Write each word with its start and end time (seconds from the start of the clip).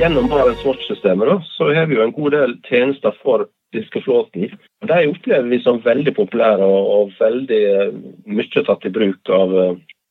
gjennom 0.00 0.28
Barents 0.32 0.64
Watch-systemet 0.64 1.44
så 1.44 1.70
har 1.76 1.86
vi 1.86 1.98
jo 1.98 2.04
en 2.04 2.14
god 2.16 2.32
del 2.32 2.54
tjenester 2.64 3.12
for 3.22 3.48
fiskeflåten. 3.74 4.48
De 4.88 5.00
opplever 5.10 5.48
vi 5.52 5.58
som 5.62 5.82
veldig 5.84 6.14
populære 6.16 6.64
og, 6.64 6.88
og 6.94 7.12
veldig 7.20 7.60
eh, 7.74 7.92
mye 8.32 8.64
tatt 8.66 8.86
i 8.88 8.92
bruk 8.94 9.30
av 9.34 9.52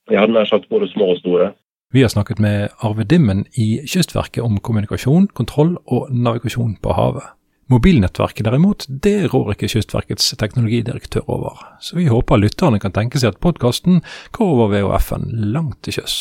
jeg 0.09 0.17
hadde 0.17 0.33
nær 0.33 0.47
sagt 0.49 0.69
både 0.69 0.89
små 0.89 1.11
og 1.13 1.19
store. 1.21 1.51
Vi 1.93 2.01
har 2.05 2.11
snakket 2.13 2.39
med 2.41 2.69
Arve 2.85 3.03
Dimmen 3.03 3.43
i 3.57 3.81
Kystverket 3.89 4.43
om 4.45 4.59
kommunikasjon, 4.61 5.27
kontroll 5.37 5.75
og 5.85 6.09
navigasjon 6.13 6.75
på 6.81 6.93
havet. 6.93 7.25
Mobilnettverket 7.69 8.45
derimot, 8.45 8.85
det 8.89 9.29
rår 9.33 9.53
ikke 9.53 9.69
Kystverkets 9.69 10.31
teknologidirektør 10.41 11.25
over, 11.29 11.57
så 11.81 11.97
vi 11.97 12.07
håper 12.09 12.41
lytterne 12.41 12.81
kan 12.81 12.93
tenke 12.93 13.21
seg 13.21 13.35
at 13.35 13.41
podkasten 13.41 14.01
går 14.37 14.53
over 14.55 14.73
VHF-en 14.73 15.29
langt 15.53 15.81
til 15.85 15.99
sjøs. 15.99 16.19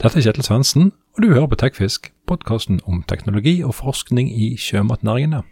Dette 0.00 0.20
er 0.20 0.28
Kjetil 0.28 0.44
Svendsen, 0.44 0.92
og 1.16 1.24
du 1.24 1.32
hører 1.32 1.48
på 1.48 1.60
Tekfisk, 1.60 2.12
podkasten 2.30 2.78
om 2.86 3.02
teknologi 3.10 3.58
og 3.66 3.74
forskning 3.80 4.28
i 4.30 4.52
sjømatnæringene. 4.60 5.42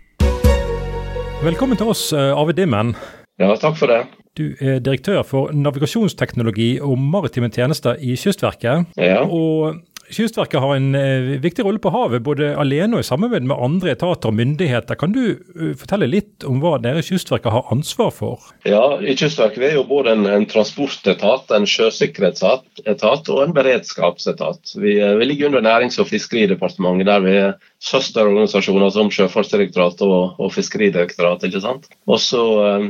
Velkommen 1.43 1.79
til 1.79 1.91
oss, 1.91 2.13
eh, 2.13 2.31
Arve 2.39 2.55
Dimmen. 2.55 2.95
Ja, 3.39 3.55
takk 3.55 3.77
for 3.79 3.91
det. 3.91 4.07
Du 4.39 4.55
er 4.61 4.79
direktør 4.79 5.23
for 5.27 5.51
navigasjonsteknologi 5.55 6.79
og 6.83 6.99
maritime 6.99 7.49
tjenester 7.51 7.99
i 7.99 8.15
Kystverket. 8.15 8.87
Ja. 8.97 9.25
Og 9.25 9.81
Kystverket 10.11 10.61
har 10.63 10.75
en 10.77 10.95
eh, 10.95 11.35
viktig 11.43 11.65
rolle 11.67 11.81
på 11.83 11.93
havet, 11.93 12.23
både 12.25 12.55
alene 12.59 12.97
og 12.97 13.05
i 13.05 13.09
samarbeid 13.09 13.45
med 13.49 13.61
andre 13.61 13.93
etater 13.93 14.31
og 14.31 14.37
myndigheter. 14.39 14.97
Kan 14.99 15.13
du 15.13 15.23
uh, 15.37 15.75
fortelle 15.79 16.09
litt 16.09 16.47
om 16.49 16.63
hva 16.63 16.79
dere 16.83 17.05
Kystverket 17.05 17.53
har 17.53 17.69
ansvar 17.75 18.13
for? 18.15 18.47
Ja, 18.69 18.97
i 19.01 19.17
Kystverket 19.19 19.67
er 19.69 19.77
jo 19.77 19.85
både 19.89 20.15
en, 20.17 20.25
en 20.31 20.47
transportetat, 20.49 21.53
en 21.53 21.69
sjøsikkerhetsetat 21.69 23.33
og 23.35 23.43
en 23.45 23.55
beredskapsetat. 23.57 24.75
Vi, 24.81 24.97
uh, 25.03 25.17
vi 25.21 25.29
ligger 25.29 25.51
under 25.51 25.67
Nærings- 25.67 26.01
og 26.01 26.09
fiskeridepartementet, 26.09 27.09
der 27.11 27.25
vi 27.27 27.37
er 27.43 27.53
søsterorganisasjoner 27.85 28.95
som 28.95 29.13
Sjøfartsdirektoratet 29.13 30.07
og, 30.09 30.41
og 30.41 30.55
Fiskeridirektoratet. 30.57 31.51
ikke 31.51 31.63
sant? 31.63 31.91
Og 32.09 32.19
så 32.23 32.43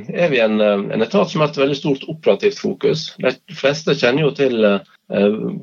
er 0.09 0.31
vi 0.33 0.39
en, 0.41 0.63
en, 0.63 1.03
etat 1.05 1.29
som 1.29 1.43
har 1.43 1.51
et 1.51 1.61
veldig 1.61 1.77
stort 1.77 2.07
operativt 2.09 2.57
fokus. 2.63 3.11
De 3.21 3.59
fleste 3.59 3.93
kjenner 3.99 4.25
jo 4.25 4.33
til 4.39 4.69
Eh, 4.69 4.81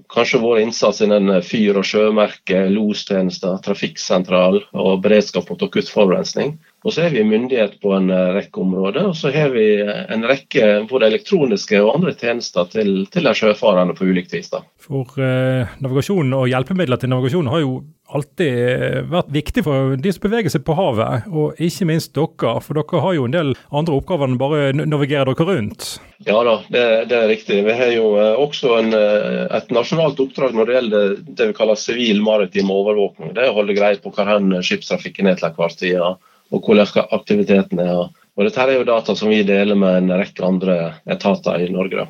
kanskje 0.09 0.39
vår 0.41 0.59
innsats 0.59 1.01
innen 1.01 1.29
eh, 1.29 1.41
fyr- 1.45 1.77
og 1.77 1.85
sjømerke, 1.85 2.65
lostjenester, 2.73 3.57
trafikksentral 3.65 4.63
og 4.73 5.03
beredskap 5.03 5.49
mot 5.49 5.65
akutt 5.67 5.91
forurensning. 5.91 6.55
Og 6.85 6.93
så 6.93 7.05
er 7.05 7.13
vi 7.13 7.25
myndighet 7.25 7.77
på 7.81 7.93
en 7.97 8.09
eh, 8.13 8.31
rekke 8.39 8.61
områder. 8.61 9.11
Og 9.11 9.16
så 9.17 9.29
har 9.35 9.53
vi 9.53 9.67
en 9.85 10.25
rekke 10.25 10.88
både 10.89 11.11
elektroniske 11.11 11.81
og 11.81 11.93
andre 11.97 12.16
tjenester 12.17 12.66
til, 12.73 13.05
til 13.13 13.29
de 13.29 13.35
sjøfarende 13.38 13.97
på 13.97 14.09
ulikt 14.09 14.33
vis. 14.33 14.49
Da. 14.53 14.63
For 14.81 15.21
eh, 15.21 15.77
navigasjon 15.81 16.33
og 16.33 16.49
hjelpemidler 16.49 17.01
til 17.01 17.13
navigasjon 17.13 17.53
har 17.53 17.66
jo 17.66 17.77
alltid 18.16 19.11
vært 19.11 19.31
viktig 19.35 19.63
for 19.66 19.95
de 19.99 20.13
som 20.13 20.23
beveger 20.25 20.53
seg 20.53 20.63
på 20.67 20.75
havet, 20.77 21.27
og 21.31 21.59
ikke 21.61 21.88
minst 21.89 22.13
dere. 22.16 22.55
For 22.63 22.80
dere 22.80 23.03
har 23.03 23.16
jo 23.17 23.27
en 23.27 23.35
del 23.35 23.53
andre 23.75 23.97
oppgaver 23.99 24.31
enn 24.31 24.39
bare 24.41 24.72
navigere 24.77 25.33
dere 25.33 25.47
rundt. 25.52 25.88
Ja 26.25 26.39
da, 26.47 26.55
det, 26.72 26.83
det, 27.11 27.17
er 27.17 27.31
riktig. 27.31 27.61
Vi 27.67 27.75
har 27.75 27.91
jo 27.94 28.13
eh, 28.22 28.39
også 28.39 28.77
en, 28.80 28.94
eh, 28.95 29.45
et 29.57 29.73
nasjonalt 29.75 30.19
oppdrag 30.23 30.55
når 30.55 30.69
det 30.69 30.77
gjelder 30.77 31.16
det 31.27 31.49
vi 31.52 31.57
kaller 31.57 31.80
sivil 31.80 32.22
maritim 32.25 32.72
overvåkning. 32.73 33.33
Det 33.35 33.44
er 33.44 33.52
å 33.52 33.59
holde 33.59 33.77
greie 33.77 33.99
på 34.02 34.13
hvor 34.16 34.29
hen 34.29 34.55
skipstrafikken 34.63 35.29
er 35.29 35.39
til 35.39 35.52
enhver 35.52 35.75
tid, 35.75 36.00
og 36.00 36.69
hvordan 36.69 37.11
aktiviteten 37.19 37.81
er. 37.83 38.07
Og 38.35 38.47
Dette 38.47 38.63
er 38.63 38.77
jo 38.77 38.88
data 38.88 39.16
som 39.16 39.31
vi 39.31 39.44
deler 39.47 39.77
med 39.79 40.02
en 40.02 40.16
rekke 40.19 40.44
andre 40.44 40.77
etater 41.07 41.63
i 41.63 41.72
Norge. 41.72 42.07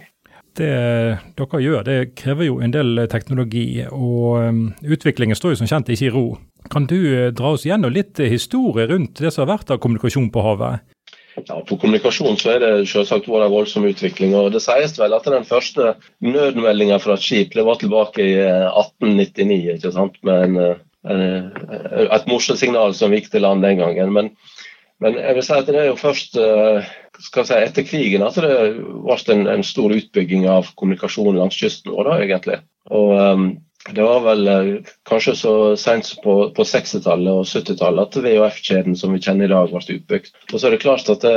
Det 0.59 0.73
dere 1.37 1.61
gjør, 1.61 1.85
det 1.87 2.15
krever 2.19 2.49
jo 2.49 2.57
en 2.63 2.73
del 2.73 3.05
teknologi, 3.11 3.85
og 3.89 4.41
um, 4.41 4.65
utviklingen 4.81 5.37
står 5.37 5.53
jo 5.53 5.61
som 5.61 5.69
kjent 5.71 5.91
ikke 5.93 6.09
i 6.09 6.13
ro. 6.13 6.25
Kan 6.73 6.87
du 6.89 6.97
uh, 6.97 7.29
dra 7.35 7.53
oss 7.55 7.65
gjennom 7.67 7.93
litt 7.93 8.19
historie 8.21 8.87
rundt 8.91 9.21
det 9.21 9.33
som 9.33 9.45
har 9.45 9.57
vært 9.57 9.73
av 9.75 9.81
kommunikasjon 9.83 10.31
på 10.33 10.45
havet? 10.45 10.85
Ja, 11.35 11.59
På 11.67 11.75
kommunikasjon 11.75 12.39
så 12.39 12.53
er 12.53 12.63
det 12.63 12.71
selvsagt 12.87 13.27
vært 13.27 13.49
en 13.49 13.53
voldsom 13.53 13.87
utvikling. 13.89 14.35
og 14.39 14.53
Det 14.55 14.63
sies 14.63 14.95
vel 14.99 15.13
at 15.17 15.27
den 15.27 15.47
første 15.47 15.95
nødmeldinga 16.23 17.01
fra 17.03 17.17
et 17.19 17.25
skip 17.25 17.55
det 17.57 17.65
var 17.67 17.81
tilbake 17.81 18.23
i 18.23 18.35
1899 18.39 19.59
uh, 19.59 19.73
ikke 19.75 19.95
sant? 19.95 20.19
med 20.23 20.47
en, 20.47 20.75
en, 21.11 21.25
et 22.07 22.29
morsesignal 22.31 22.95
som 22.95 23.13
gikk 23.13 23.33
til 23.33 23.43
land 23.43 23.67
den 23.67 23.83
gangen. 23.83 24.15
Men, 24.15 24.31
men, 25.03 25.17
jeg 25.19 25.35
vil 25.35 25.43
si 25.43 25.55
at 25.55 25.67
det 25.67 25.79
er 25.81 25.89
jo 25.89 25.99
først 25.99 26.37
skal 27.23 27.47
si, 27.47 27.57
etter 27.57 27.87
krigen 27.87 28.23
at 28.25 28.37
det 28.39 28.51
ble 28.79 29.17
en, 29.33 29.45
en, 29.51 29.63
stor 29.65 29.93
utbygging 29.95 30.47
av 30.51 30.71
kommunikasjon 30.79 31.37
langs 31.39 31.57
kysten 31.59 31.93
vår, 31.95 32.11
egentlig. 32.23 32.61
Og 32.93 33.13
um, 33.15 33.45
det 33.93 34.01
var 34.01 34.23
vel 34.25 34.47
uh, 34.47 34.93
kanskje 35.05 35.35
så 35.37 35.53
sent 35.77 36.09
på, 36.23 36.37
på 36.55 36.65
60-tallet 36.65 37.29
og 37.29 37.45
70-tallet 37.45 38.07
at 38.07 38.17
VHF-kjeden 38.23 38.97
som 38.97 39.13
vi 39.13 39.21
kjenner 39.21 39.45
i 39.45 39.53
dag, 39.53 39.69
ble 39.69 39.99
utbygd. 39.99 40.31
Og 40.51 40.57
så 40.57 40.67
er 40.67 40.75
det 40.75 40.81
klart 40.81 41.09
at 41.13 41.21
det, 41.21 41.35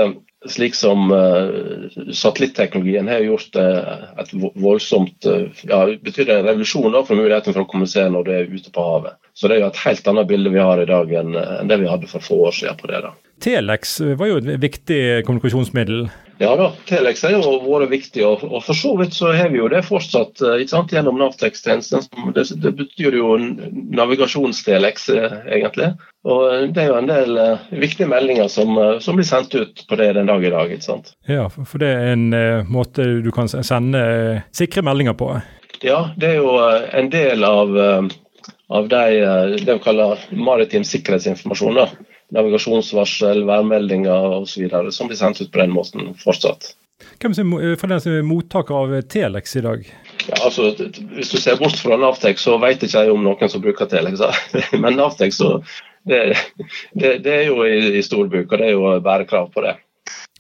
slik 0.49 0.77
som 0.79 1.13
uh, 1.13 1.89
satellitteknologien 2.15 3.11
har 3.11 3.25
gjort 3.27 3.59
uh, 3.61 4.15
et 4.23 4.33
voldsomt 4.57 5.29
ja, 5.69 5.83
betyr 6.05 6.33
en 6.33 6.47
revolusjon 6.47 6.95
da, 6.95 7.03
for 7.05 7.21
muligheten 7.21 7.53
for 7.53 7.67
å 7.67 7.69
kommunisere 7.69 8.15
når 8.15 8.25
du 8.25 8.33
er 8.37 8.55
ute 8.55 8.73
på 8.73 8.87
havet. 8.87 9.19
Så 9.37 9.51
det 9.51 9.59
er 9.59 9.67
jo 9.67 9.73
et 9.73 9.83
helt 9.85 10.09
annet 10.15 10.31
bilde 10.31 10.55
vi 10.55 10.63
har 10.63 10.81
i 10.81 10.89
dag 10.89 11.13
enn, 11.21 11.37
enn 11.37 11.69
det 11.69 11.83
vi 11.83 11.91
hadde 11.91 12.09
for 12.11 12.25
få 12.25 12.41
år 12.49 12.57
siden 12.63 12.81
på 12.81 12.89
det. 12.91 13.03
da. 13.05 13.13
Telex 13.45 13.99
var 14.19 14.33
jo 14.33 14.41
et 14.41 14.49
viktig 14.63 15.03
kommunikasjonsmiddel? 15.29 16.09
Ja 16.39 16.57
da, 16.57 16.69
Telex 16.87 17.25
har 17.27 17.33
jo 17.35 17.57
vært 17.65 17.91
viktig, 17.91 18.23
og, 18.23 18.45
for 18.63 18.77
så 18.77 18.93
vidt 19.01 19.17
så 19.17 19.33
har 19.35 19.51
vi 19.51 19.59
jo 19.59 19.67
det 19.73 19.81
fortsatt 19.87 20.39
eh, 20.47 20.61
gjennom 20.63 21.19
Navtex-tjenesten. 21.19 22.05
Det, 22.35 22.45
det, 22.63 22.73
betyr 22.79 23.17
jo 23.19 23.33
navigasjons-Telex, 23.99 25.09
eh, 25.17 25.35
egentlig. 25.59 25.91
Og 26.31 26.45
eh, 26.47 26.69
det 26.71 26.85
er 26.85 26.93
jo 26.93 27.01
en 27.01 27.11
del 27.11 27.41
viktige 27.75 28.07
meldinger 28.11 28.47
som, 28.53 28.79
som, 29.03 29.19
blir 29.19 29.27
sendt 29.27 29.57
ut 29.59 29.83
på 29.91 29.99
det 29.99 30.13
den 30.15 30.31
dag 30.31 30.47
i 30.47 30.53
dag. 30.55 30.71
ikke 30.71 30.87
sant? 30.87 31.11
Ja, 31.27 31.49
for 31.51 31.83
det 31.83 31.91
er 31.91 32.15
en 32.15 32.31
måte 32.71 33.09
du 33.25 33.33
kan 33.35 33.51
sende 33.51 34.05
sikre 34.55 34.87
meldinger 34.87 35.19
på? 35.19 35.33
Ja, 35.83 36.13
det 36.19 36.37
er 36.37 36.39
jo 36.39 36.55
en 36.95 37.11
del 37.11 37.43
av, 37.47 37.75
av 38.79 38.93
de, 38.95 39.03
det 39.59 39.75
vi 39.75 39.83
kaller 39.83 40.23
maritim 40.31 40.87
sikkerhetsinformasjon. 40.87 41.83
da 41.83 42.08
navigasjonsvarsel, 42.35 43.45
værmeldinger 43.49 44.37
osv. 44.41 44.69
som 44.93 45.09
blir 45.09 45.19
sendt 45.19 45.41
ut 45.41 45.53
på 45.53 45.63
den 45.63 45.73
måten 45.75 46.13
fortsatt. 46.21 46.75
Hvem 47.23 47.35
er 47.59 47.77
for 47.79 47.91
den 47.91 48.01
som 48.03 48.15
er 48.15 48.27
mottaker 48.27 48.75
av 48.75 48.95
Telex 49.11 49.57
i 49.59 49.63
dag? 49.63 49.85
Ja, 50.29 50.39
altså, 50.45 50.71
Hvis 51.15 51.31
du 51.31 51.39
ser 51.39 51.59
bort 51.59 51.79
fra 51.79 51.97
Navtex, 51.99 52.43
så 52.43 52.59
vet 52.63 52.83
ikke 52.83 53.05
jeg 53.05 53.13
om 53.15 53.23
noen 53.27 53.51
som 53.51 53.63
bruker 53.63 53.91
Telex. 53.91 54.23
Men 54.83 54.99
Navtex 54.99 55.39
så, 55.39 55.61
det, 56.07 56.37
det, 56.93 57.19
det, 57.25 57.35
er 57.35 57.47
jo 57.51 57.63
i, 57.67 57.99
i 57.99 58.03
stor 58.07 58.27
bruk, 58.31 58.51
og 58.51 58.59
det 58.59 58.71
er 58.71 58.75
jo 58.75 58.99
bærekrav 59.05 59.51
på 59.55 59.65
det. 59.67 59.77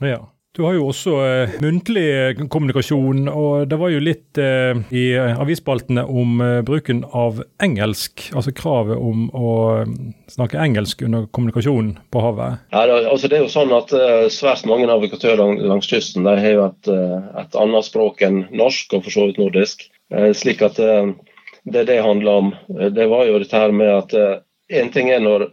Ja. 0.02 0.20
Du 0.56 0.64
har 0.64 0.74
jo 0.74 0.86
også 0.88 1.12
eh, 1.22 1.56
muntlig 1.62 2.04
eh, 2.08 2.38
kommunikasjon, 2.50 3.28
og 3.28 3.68
det 3.68 3.76
var 3.78 3.92
jo 3.92 4.00
litt 4.02 4.38
eh, 4.40 4.80
i 4.96 5.04
avisspaltene 5.14 6.02
om 6.08 6.40
eh, 6.42 6.60
bruken 6.66 7.02
av 7.14 7.42
engelsk, 7.62 8.30
altså 8.32 8.54
kravet 8.56 8.96
om 8.96 9.28
å 9.36 9.52
eh, 9.82 9.92
snakke 10.32 10.58
engelsk 10.64 11.04
under 11.06 11.28
kommunikasjon 11.36 11.92
på 12.10 12.22
havet. 12.24 12.64
Ja, 12.72 12.86
det, 12.88 12.96
altså 13.12 13.30
det 13.30 13.38
er 13.38 13.44
jo 13.44 13.52
sånn 13.52 13.74
at 13.76 13.92
eh, 13.94 14.24
Svært 14.32 14.64
mange 14.68 14.88
navigatører 14.88 15.60
langs 15.68 15.88
kysten 15.90 16.26
de 16.26 16.34
har 16.40 16.56
jo 16.56 16.64
et, 16.66 16.90
et, 17.44 17.58
annet 17.60 17.86
språk 17.86 18.24
enn 18.24 18.42
norsk, 18.48 18.96
og 18.96 19.04
for 19.04 19.14
så 19.14 19.28
vidt 19.28 19.40
nordisk. 19.40 19.84
slik 20.34 20.62
at 20.64 20.78
det 20.78 21.82
det 21.88 21.98
handler 22.00 22.42
om, 22.42 22.50
det 22.96 23.06
var 23.10 23.26
jo 23.28 23.38
dette 23.42 23.60
her 23.60 23.74
med 23.76 23.90
at 23.92 24.14
én 24.72 24.88
ting 24.92 25.10
er 25.12 25.20
når, 25.20 25.50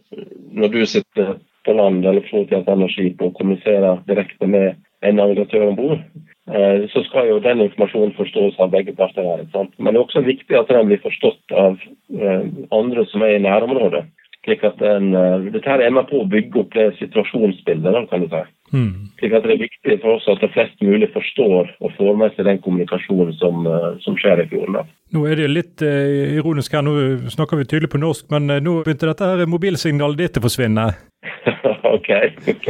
når 0.55 0.71
du 0.71 0.81
sitter 0.87 1.35
på 1.65 1.73
land 1.73 2.05
eller 2.05 2.23
på 2.29 2.45
et 2.45 2.69
annet 2.69 2.93
skip 2.93 3.21
og 3.25 3.35
kommuniserer 3.37 4.01
direkte 4.07 4.47
med 4.47 4.75
en 5.05 5.19
navigatør 5.19 5.69
om 5.69 5.77
bord, 5.77 6.01
eh, 6.49 6.85
så 6.91 7.03
skal 7.07 7.29
jo 7.29 7.39
den 7.43 7.63
informasjonen 7.65 8.13
forstås 8.17 8.59
av 8.59 8.71
begge 8.73 8.95
parter. 8.95 9.23
her. 9.23 9.45
Men 9.77 9.93
det 9.93 9.99
er 9.99 10.05
også 10.05 10.25
viktig 10.25 10.57
at 10.59 10.67
den 10.67 10.87
blir 10.89 11.01
forstått 11.03 11.55
av 11.55 11.79
eh, 12.19 12.45
andre 12.71 13.05
som 13.11 13.21
er 13.21 13.35
i 13.35 13.43
nærområdet. 13.47 14.05
slik 14.45 14.63
at 14.63 14.77
den, 14.77 15.15
eh, 15.15 15.51
Dette 15.53 15.69
er 15.69 15.89
med 15.89 16.07
på 16.07 16.21
å 16.21 16.29
bygge 16.29 16.59
opp 16.59 16.73
det 16.73 16.97
situasjonsbildet. 16.99 18.09
kan 18.09 18.21
du 18.21 18.27
si. 18.27 18.43
Mm. 18.75 19.07
Slik 19.19 19.33
at 19.37 19.45
Det 19.47 19.55
er 19.55 19.61
viktig 19.63 19.97
for 20.03 20.17
oss 20.17 20.27
at 20.31 20.41
det 20.43 20.51
flest 20.51 20.81
mulig 20.83 21.07
forstår 21.13 21.71
og 21.79 21.93
får 21.95 22.17
med 22.19 22.35
seg 22.35 22.49
den 22.49 22.61
kommunikasjonen 22.65 23.33
som, 23.39 23.67
som 24.03 24.17
skjer 24.19 24.43
i 24.43 24.47
fjorden. 24.51 24.79
Da. 24.81 24.85
Nå 25.15 25.25
er 25.31 25.39
det 25.39 25.49
litt 25.53 25.85
eh, 25.85 26.35
ironisk 26.35 26.75
her, 26.75 26.83
nå 26.83 26.95
snakker 27.31 27.61
vi 27.61 27.67
tydelig 27.69 27.93
på 27.93 28.01
norsk, 28.01 28.27
men 28.33 28.51
nå 28.65 28.79
begynte 28.83 29.07
dette 29.07 29.31
her 29.31 29.47
mobilsignalet 29.49 30.25
ditt 30.25 30.41
å 30.41 30.45
forsvinne? 30.45 30.89
ok. 31.95 32.09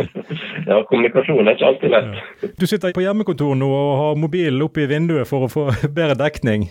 ja, 0.69 0.79
kommunikasjon 0.89 1.47
er 1.47 1.57
ikke 1.57 1.69
alltid 1.71 1.95
lett. 1.95 2.53
Du 2.59 2.67
sitter 2.69 2.95
på 2.95 3.03
hjemmekontor 3.05 3.57
nå 3.57 3.69
og 3.71 3.91
har 4.01 4.19
mobilen 4.19 4.63
oppe 4.65 4.85
i 4.85 4.89
vinduet 4.91 5.29
for 5.29 5.47
å 5.47 5.51
få 5.51 5.69
bedre 5.97 6.17
dekning? 6.19 6.69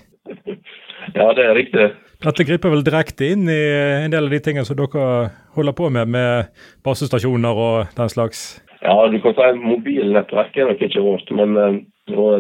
ja, 1.15 1.31
det 1.37 1.45
er 1.45 1.57
riktig. 1.59 1.89
Dette 2.25 2.47
griper 2.47 2.73
vel 2.73 2.85
direkte 2.87 3.27
inn 3.35 3.49
i 3.51 3.61
en 4.05 4.13
del 4.13 4.29
av 4.29 4.33
de 4.33 4.41
tingene 4.41 4.65
som 4.65 4.79
dere 4.79 5.09
holder 5.57 5.77
på 5.77 5.91
med, 5.93 6.09
med 6.09 6.63
basestasjoner 6.87 7.61
og 7.67 7.97
den 7.99 8.13
slags? 8.13 8.47
Ja, 8.85 8.95
du 9.09 9.19
kan 9.25 9.35
si 9.37 9.51
mobilnettverk 9.65 10.57
er 10.57 10.71
nok 10.71 10.83
ikke 10.85 11.05
vårt, 11.05 11.31
men, 11.33 11.57
eh, 11.57 11.83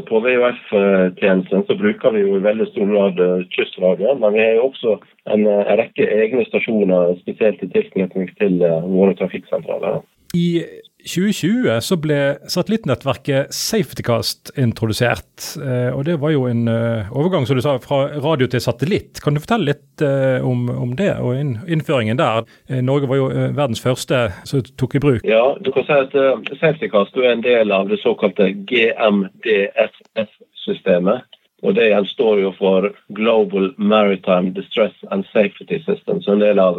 På 0.04 0.18
VHF-tjenesten 0.20 1.62
så 1.64 1.74
bruker 1.80 2.12
vi 2.12 2.20
jo 2.20 2.34
i 2.36 2.42
veldig 2.44 2.66
stor 2.68 2.84
grad 2.90 3.46
kystradioen, 3.54 4.18
men 4.20 4.34
vi 4.34 4.42
har 4.42 4.58
jo 4.58 4.66
også 4.68 4.98
en, 5.32 5.46
en 5.46 5.78
rekke 5.80 6.04
egne 6.04 6.44
stasjoner 6.44 7.14
spesielt 7.22 7.62
i 7.64 7.70
tilknytning 7.72 8.28
til 8.36 8.58
våre 8.60 9.14
trafikksentraler. 9.16 10.02
I 10.36 10.60
2020 11.04 11.82
så 11.84 11.96
ble 12.00 12.38
satellittnettverket 12.50 13.52
Safetycast 13.54 14.50
introdusert. 14.60 15.56
Eh, 15.60 15.90
og 15.92 16.04
Det 16.08 16.20
var 16.20 16.30
jo 16.32 16.46
en 16.48 16.68
eh, 16.68 17.12
overgang 17.12 17.46
som 17.46 17.56
du 17.56 17.62
sa, 17.64 17.78
fra 17.82 18.08
radio 18.24 18.46
til 18.48 18.60
satellitt. 18.64 19.20
Kan 19.24 19.34
du 19.36 19.40
fortelle 19.44 19.70
litt 19.74 20.02
eh, 20.04 20.40
om, 20.44 20.68
om 20.70 20.96
det 20.96 21.14
og 21.20 21.34
innføringen 21.68 22.16
der? 22.20 22.44
Norge 22.84 23.08
var 23.10 23.16
jo 23.20 23.28
verdens 23.56 23.82
første 23.84 24.16
som 24.48 24.62
tok 24.80 24.94
i 24.96 25.04
bruk. 25.04 25.22
Ja, 25.28 25.44
du 25.60 25.68
kan 25.74 25.84
si 25.84 25.92
at 25.92 26.12
Safetycast 26.60 27.16
er 27.20 27.30
en 27.34 27.44
del 27.44 27.68
av 27.74 27.88
det 27.92 27.98
såkalte 28.00 28.44
GMDSS-systemet. 28.70 31.20
Og 31.64 31.74
Det 31.74 31.88
står 32.10 32.40
jo 32.42 32.52
for 32.58 32.90
Global 33.16 33.70
Maritime 33.78 34.52
Distress 34.52 34.94
and 35.10 35.24
Safety 35.32 35.80
System, 35.84 36.20
som 36.22 36.34
en 36.34 36.44
del 36.44 36.58
av 36.60 36.76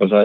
si, 0.00 0.22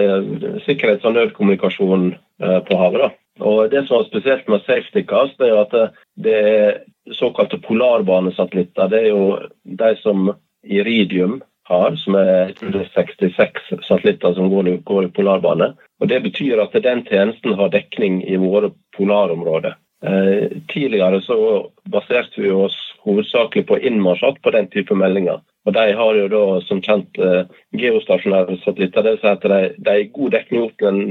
sikkerhets- 0.65 1.05
og 1.05 1.17
nødkommunikasjon 1.17 2.15
på 2.39 2.77
havet. 2.79 3.01
da. 3.01 3.09
Og 3.39 3.69
Det 3.69 3.87
som 3.87 3.99
er 3.99 4.07
spesielt 4.07 4.47
med 4.47 4.63
SafetyCast, 4.65 5.41
er 5.41 5.59
at 5.59 5.93
det 6.15 6.33
er 6.33 6.79
såkalte 7.13 7.59
polarbanesatellitter. 7.61 8.89
Det 8.89 9.03
er 9.03 9.09
jo 9.09 9.39
de 9.63 9.95
som 10.01 10.33
Iridium 10.63 11.41
har, 11.67 11.95
som 11.95 12.15
er 12.15 12.53
66 12.95 13.73
satellitter 13.87 14.33
som 14.33 14.49
går 14.49 14.77
går 14.87 15.05
i 15.05 15.11
polarbane. 15.11 15.73
Og 15.99 16.07
Det 16.07 16.23
betyr 16.23 16.61
at 16.63 16.83
den 16.83 17.03
tjenesten 17.05 17.53
har 17.53 17.69
dekning 17.69 18.23
i 18.27 18.37
våre 18.37 18.71
polarområder. 18.97 19.75
Eh, 20.05 20.47
tidligere 20.69 21.21
så 21.21 21.69
baserte 21.89 22.41
vi 22.41 22.51
oss 22.51 22.77
hovedsakelig 23.07 23.65
på 23.69 23.79
innmarsj 23.89 24.41
på 24.43 24.53
den 24.55 24.69
type 24.73 24.95
meldinger. 24.95 25.41
Og 25.67 25.73
De 25.73 25.85
har 25.99 26.19
jo 26.19 26.27
da 26.31 26.43
som 26.67 26.81
kjent 26.83 27.19
eh, 27.19 27.43
geostasjonære 27.75 28.59
satellitter. 28.63 29.03
Det 29.03 29.15
vil 29.15 29.21
si 29.23 29.33
at 29.33 29.49
de, 29.51 29.59
de 29.77 29.95
er 29.95 30.15
god 30.15 30.35
dekning 30.37 30.67
opp 30.67 30.77
til 30.79 30.91
en 30.91 31.03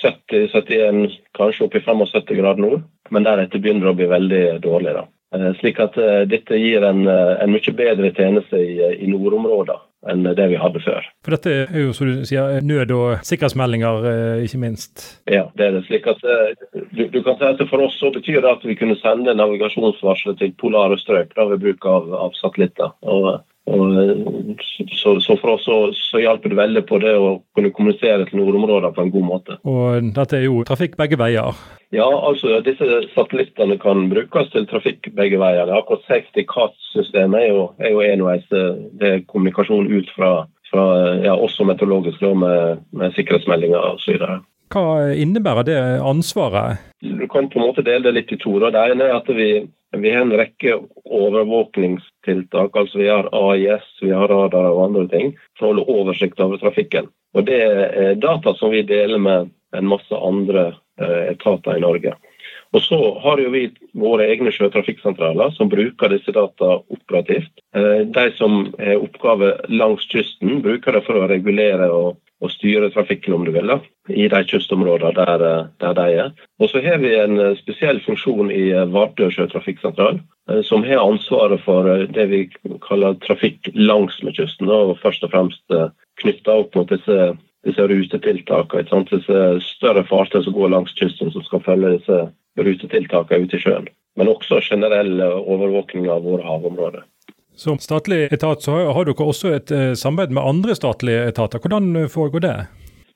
70-71, 0.00 1.18
kanskje 1.36 1.66
opp 1.66 1.76
i 1.76 1.84
75 1.84 2.36
grader 2.38 2.64
nord. 2.64 2.86
Men 3.10 3.26
deretter 3.26 3.60
begynner 3.60 3.90
det 3.90 3.92
å 3.92 3.98
bli 3.98 4.10
veldig 4.14 4.44
dårlig. 4.64 4.96
da. 4.96 5.04
Eh, 5.36 5.52
slik 5.60 5.80
at 5.82 5.98
uh, 6.00 6.22
dette 6.28 6.58
gir 6.58 6.86
en, 6.86 7.04
en, 7.08 7.52
mye 7.52 7.76
bedre 7.76 8.12
tjeneste 8.16 8.58
i, 8.58 8.80
i 9.04 9.10
nordområdene 9.10 9.89
enn 10.08 10.24
det 10.24 10.46
vi 10.48 10.56
hadde 10.60 10.80
før. 10.80 11.04
For 11.26 11.36
dette 11.36 11.52
er 11.66 11.80
jo 11.82 11.92
som 11.96 12.08
du 12.08 12.24
sier, 12.28 12.60
nød- 12.64 12.94
og 12.96 13.26
sikkerhetsmeldinger, 13.26 14.06
uh, 14.06 14.44
ikke 14.44 14.62
minst? 14.62 15.04
Ja, 15.28 15.48
det 15.58 15.66
er 15.66 15.76
det. 15.76 15.84
slik 15.88 16.08
at 16.08 16.22
du, 16.22 17.04
du, 17.12 17.20
kan 17.26 17.36
si 17.36 17.44
at 17.44 17.60
For 17.68 17.84
oss 17.84 17.98
så 18.00 18.12
betyr 18.14 18.40
det 18.40 18.54
at 18.54 18.64
vi 18.64 18.78
kunne 18.78 18.96
sende 19.00 19.36
navigasjonsvarsler 19.36 20.38
til 20.40 20.54
polare 20.60 20.98
strøk 20.98 21.34
da, 21.36 21.48
ved 21.52 21.60
bruk 21.64 21.84
av, 21.84 22.08
av 22.28 22.36
satellitter. 22.38 22.94
Og 23.02 23.42
og, 23.70 24.56
så, 24.96 25.20
så, 25.20 25.36
for 25.36 25.54
oss 25.54 25.64
så, 25.64 25.76
så 25.94 26.22
hjelper 26.22 26.52
det 26.52 26.58
veldig 26.58 26.82
på 26.88 26.98
det 27.02 27.12
å 27.18 27.34
kunne 27.54 27.72
kommunisere 27.76 28.26
til 28.28 28.40
nordområder 28.40 28.94
på 28.96 29.04
en 29.04 29.12
god 29.14 29.26
måte. 29.26 29.58
Og 29.68 30.10
dette 30.16 30.38
er 30.38 30.46
jo 30.48 30.64
trafikk 30.66 30.96
begge 30.98 31.18
veier? 31.20 31.58
Ja, 31.94 32.06
altså 32.06 32.60
disse 32.66 32.86
satellittene 33.14 33.76
kan 33.82 34.08
brukes 34.10 34.52
til 34.54 34.66
trafikk 34.70 35.10
begge 35.16 35.40
veier. 35.42 35.70
Akkurat 35.74 36.06
Safety 36.06 36.46
Cast-systemet 36.50 37.42
er 37.42 37.50
jo, 37.50 37.64
er 37.82 37.94
jo 37.94 38.04
enveis. 38.06 38.46
Det 38.50 39.10
er 39.10 39.24
kommunikasjon 39.30 39.90
ut 39.90 40.14
fra, 40.16 40.30
fra 40.70 40.86
ja, 41.24 41.34
også 41.34 41.66
meteorologisk 41.66 42.22
med, 42.38 42.86
med 42.94 43.18
sikkerhetsmeldinger 43.18 43.92
osv. 43.96 44.22
Hva 44.70 45.10
innebærer 45.18 45.66
det 45.66 45.80
ansvaret? 46.06 46.78
Du 47.02 47.26
kan 47.26 47.50
på 47.50 47.58
en 47.58 47.66
måte 47.66 47.82
dele 47.82 48.06
det 48.06 48.14
litt 48.14 48.34
i 48.34 48.38
to. 48.38 48.54
Det 48.62 48.70
ene 48.70 49.08
er 49.08 49.16
at 49.18 49.30
vi, 49.34 49.50
vi 49.98 50.10
har 50.10 50.22
en 50.22 50.32
rekke 50.32 50.78
overvåkningstiltak. 51.04 52.76
altså 52.76 52.98
Vi 52.98 53.08
har 53.08 53.28
AIS, 53.32 53.86
vi 54.00 54.10
har 54.10 54.28
radar 54.28 54.70
og 54.70 54.84
andre 54.84 55.08
ting 55.08 55.32
for 55.58 55.66
å 55.66 55.72
holde 55.72 55.86
oversikt 55.90 56.40
over 56.40 56.62
trafikken. 56.62 57.10
Og 57.34 57.44
Det 57.44 57.60
er 57.62 58.14
data 58.14 58.54
som 58.54 58.70
vi 58.70 58.82
deler 58.82 59.18
med 59.18 59.50
en 59.76 59.86
masse 59.86 60.14
andre 60.14 60.74
eh, 61.00 61.32
etater 61.34 61.76
i 61.76 61.80
Norge. 61.80 62.14
Og 62.72 62.82
Så 62.82 62.98
har 63.22 63.38
jo 63.42 63.50
vi 63.50 63.64
våre 63.98 64.28
egne 64.30 64.52
sjøtrafikksentraler 64.54 65.50
som 65.56 65.70
bruker 65.70 66.12
disse 66.12 66.32
data 66.32 66.78
operativt. 66.86 67.50
Eh, 67.74 68.06
de 68.06 68.30
som 68.38 68.72
har 68.78 69.02
oppgave 69.02 69.56
langs 69.68 70.06
kysten, 70.10 70.62
bruker 70.62 70.92
det 70.94 71.02
for 71.06 71.18
å 71.18 71.28
regulere 71.30 71.90
og 71.90 72.18
og 72.40 72.52
styre 72.54 72.88
trafikken, 72.92 73.34
om 73.36 73.44
du 73.44 73.52
vil, 73.52 73.68
da, 73.68 73.78
i 74.08 74.26
de 74.32 74.40
kystområdene 74.48 75.12
der, 75.18 75.44
eh, 75.46 75.66
der, 75.82 75.92
de 75.98 76.06
er. 76.24 76.30
Og 76.58 76.70
så 76.70 76.80
har 76.84 76.98
vi 77.02 77.12
en 77.14 77.38
eh, 77.38 77.56
spesiell 77.58 78.00
funksjon 78.04 78.50
i 78.50 78.70
eh, 78.72 78.88
Vardø 78.94 79.30
sjøtrafikksentral, 79.30 80.22
som 80.66 80.82
har 80.82 80.98
ansvaret 80.98 81.60
for 81.62 81.86
det 82.10 82.24
vi 82.26 82.40
kaller 82.82 83.14
trafikk 83.22 83.68
langsmed 83.76 84.34
kysten, 84.34 84.66
og 84.66 84.96
først 84.98 85.22
og 85.22 85.30
fremst 85.30 85.76
knytta 86.18 86.56
opp 86.64 86.74
mot 86.74 86.90
disse, 86.90 87.18
disse 87.62 87.86
rutetiltakene. 87.86 89.04
Disse 89.12 89.44
større 89.62 90.02
fartøy 90.08 90.42
som 90.42 90.56
går 90.56 90.72
langs 90.74 90.96
kysten, 90.98 91.30
som 91.30 91.46
skal 91.46 91.62
følge 91.68 91.92
disse 92.00 92.18
rutetiltakene 92.58 93.46
ute 93.46 93.60
i 93.60 93.62
sjøen. 93.62 93.86
Men 94.18 94.32
også 94.32 94.58
generell 94.66 95.22
overvåkning 95.22 96.10
av 96.10 96.26
våre 96.26 96.42
havområder. 96.42 97.06
Som 97.60 97.78
statlig 97.78 98.32
etat 98.32 98.62
så 98.64 98.72
har 98.88 99.04
dere 99.04 99.24
også 99.28 99.50
et 99.52 99.70
eh, 99.76 99.90
samarbeid 99.92 100.30
med 100.32 100.46
andre 100.48 100.72
statlige 100.78 101.26
etater. 101.28 101.60
Hvordan 101.60 101.90
eh, 101.96 102.08
foregår 102.08 102.40
det? 102.40 102.54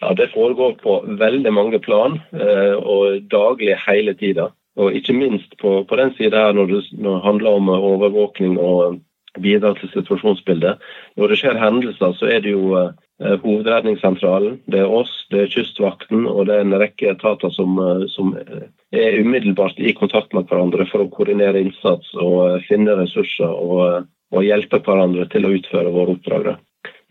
Ja, 0.02 0.12
Det 0.12 0.26
foregår 0.34 0.74
på 0.82 0.98
veldig 1.22 1.52
mange 1.52 1.78
plan, 1.80 2.18
eh, 2.36 2.74
og 2.76 3.24
daglig 3.32 3.72
hele 3.86 4.12
tida. 4.20 4.50
Og 4.76 4.92
ikke 4.92 5.16
minst 5.16 5.56
på, 5.62 5.86
på 5.88 5.96
den 5.96 6.12
sida 6.18 6.44
her 6.44 6.52
når 6.52 6.66
det, 6.74 6.82
når 6.92 7.16
det 7.16 7.24
handler 7.24 7.56
om 7.56 7.72
overvåkning 7.72 8.58
og 8.60 9.00
bidra 9.40 9.72
til 9.78 9.88
situasjonsbildet. 9.94 10.82
Når 11.16 11.32
det 11.32 11.38
skjer 11.40 11.64
hendelser, 11.64 12.12
så 12.12 12.28
er 12.28 12.44
det 12.44 12.52
jo 12.52 12.90
Hovedredningssentralen, 13.24 14.56
det 14.66 14.80
er 14.82 14.90
oss, 14.90 15.12
det 15.30 15.44
er 15.44 15.50
Kystvakten 15.52 16.26
og 16.26 16.48
det 16.48 16.56
er 16.56 16.64
en 16.64 16.74
rekke 16.82 17.12
etater 17.12 17.52
som, 17.54 17.78
som 18.10 18.32
er 18.34 19.20
umiddelbart 19.22 19.78
i 19.78 19.94
kontakt 19.94 20.34
med 20.34 20.50
hverandre 20.50 20.84
for 20.90 21.04
å 21.04 21.12
koordinere 21.14 21.62
innsats 21.62 22.10
og 22.18 22.58
finne 22.66 22.98
ressurser 22.98 23.54
og 23.54 24.10
og 24.32 24.46
hjelpe 24.46 24.80
hverandre 24.84 25.26
til 25.32 25.46
å 25.46 25.52
utføre 25.56 25.92
våre 25.94 26.16
oppdrag. 26.16 26.54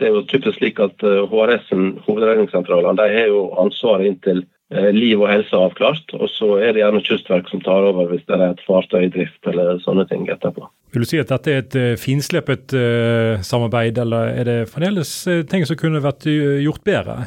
Det 0.01 0.07
er 0.07 0.15
jo 0.15 0.25
typisk 0.29 0.57
slik 0.57 0.81
at 0.83 1.03
HRS-en, 1.03 1.85
eh, 1.93 2.01
hovedredningssentralene, 2.07 2.97
de 2.97 3.13
har 3.13 3.29
jo 3.29 3.43
ansvaret 3.61 4.09
inntil 4.09 4.41
eh, 4.73 4.89
liv 4.95 5.21
og 5.21 5.29
helse 5.29 5.53
er 5.53 5.67
avklart. 5.67 6.15
Og 6.17 6.31
så 6.33 6.49
er 6.59 6.73
det 6.73 6.81
gjerne 6.81 7.03
Kystverket 7.05 7.53
som 7.53 7.61
tar 7.65 7.85
over 7.91 8.09
hvis 8.09 8.25
det 8.29 8.39
er 8.39 8.47
et 8.49 8.65
fartøy 8.67 9.05
i 9.05 9.11
drift 9.13 9.51
eller 9.51 9.77
sånne 9.85 10.07
ting 10.09 10.25
etterpå. 10.33 10.65
Vil 10.93 11.05
du 11.05 11.09
si 11.09 11.21
at 11.21 11.31
dette 11.31 11.53
er 11.53 11.61
et 11.61 11.77
eh, 11.79 11.93
finslepet 12.01 12.75
samarbeid, 13.45 14.01
eller 14.01 14.33
er 14.33 14.49
det 14.49 14.59
fremdeles 14.73 15.13
ting 15.49 15.65
som 15.69 15.79
kunne 15.79 16.03
vært 16.03 16.27
gjort 16.27 16.83
bedre? 16.85 17.23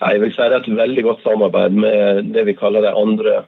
Nei, 0.00 0.14
jeg 0.16 0.20
vil 0.22 0.32
si 0.32 0.40
det 0.40 0.56
er 0.56 0.62
et 0.62 0.76
veldig 0.80 1.02
godt 1.04 1.24
samarbeid 1.26 1.74
med 1.76 2.30
det 2.32 2.46
vi 2.48 2.56
kaller 2.56 2.86
de 2.86 2.92
andre 2.96 3.42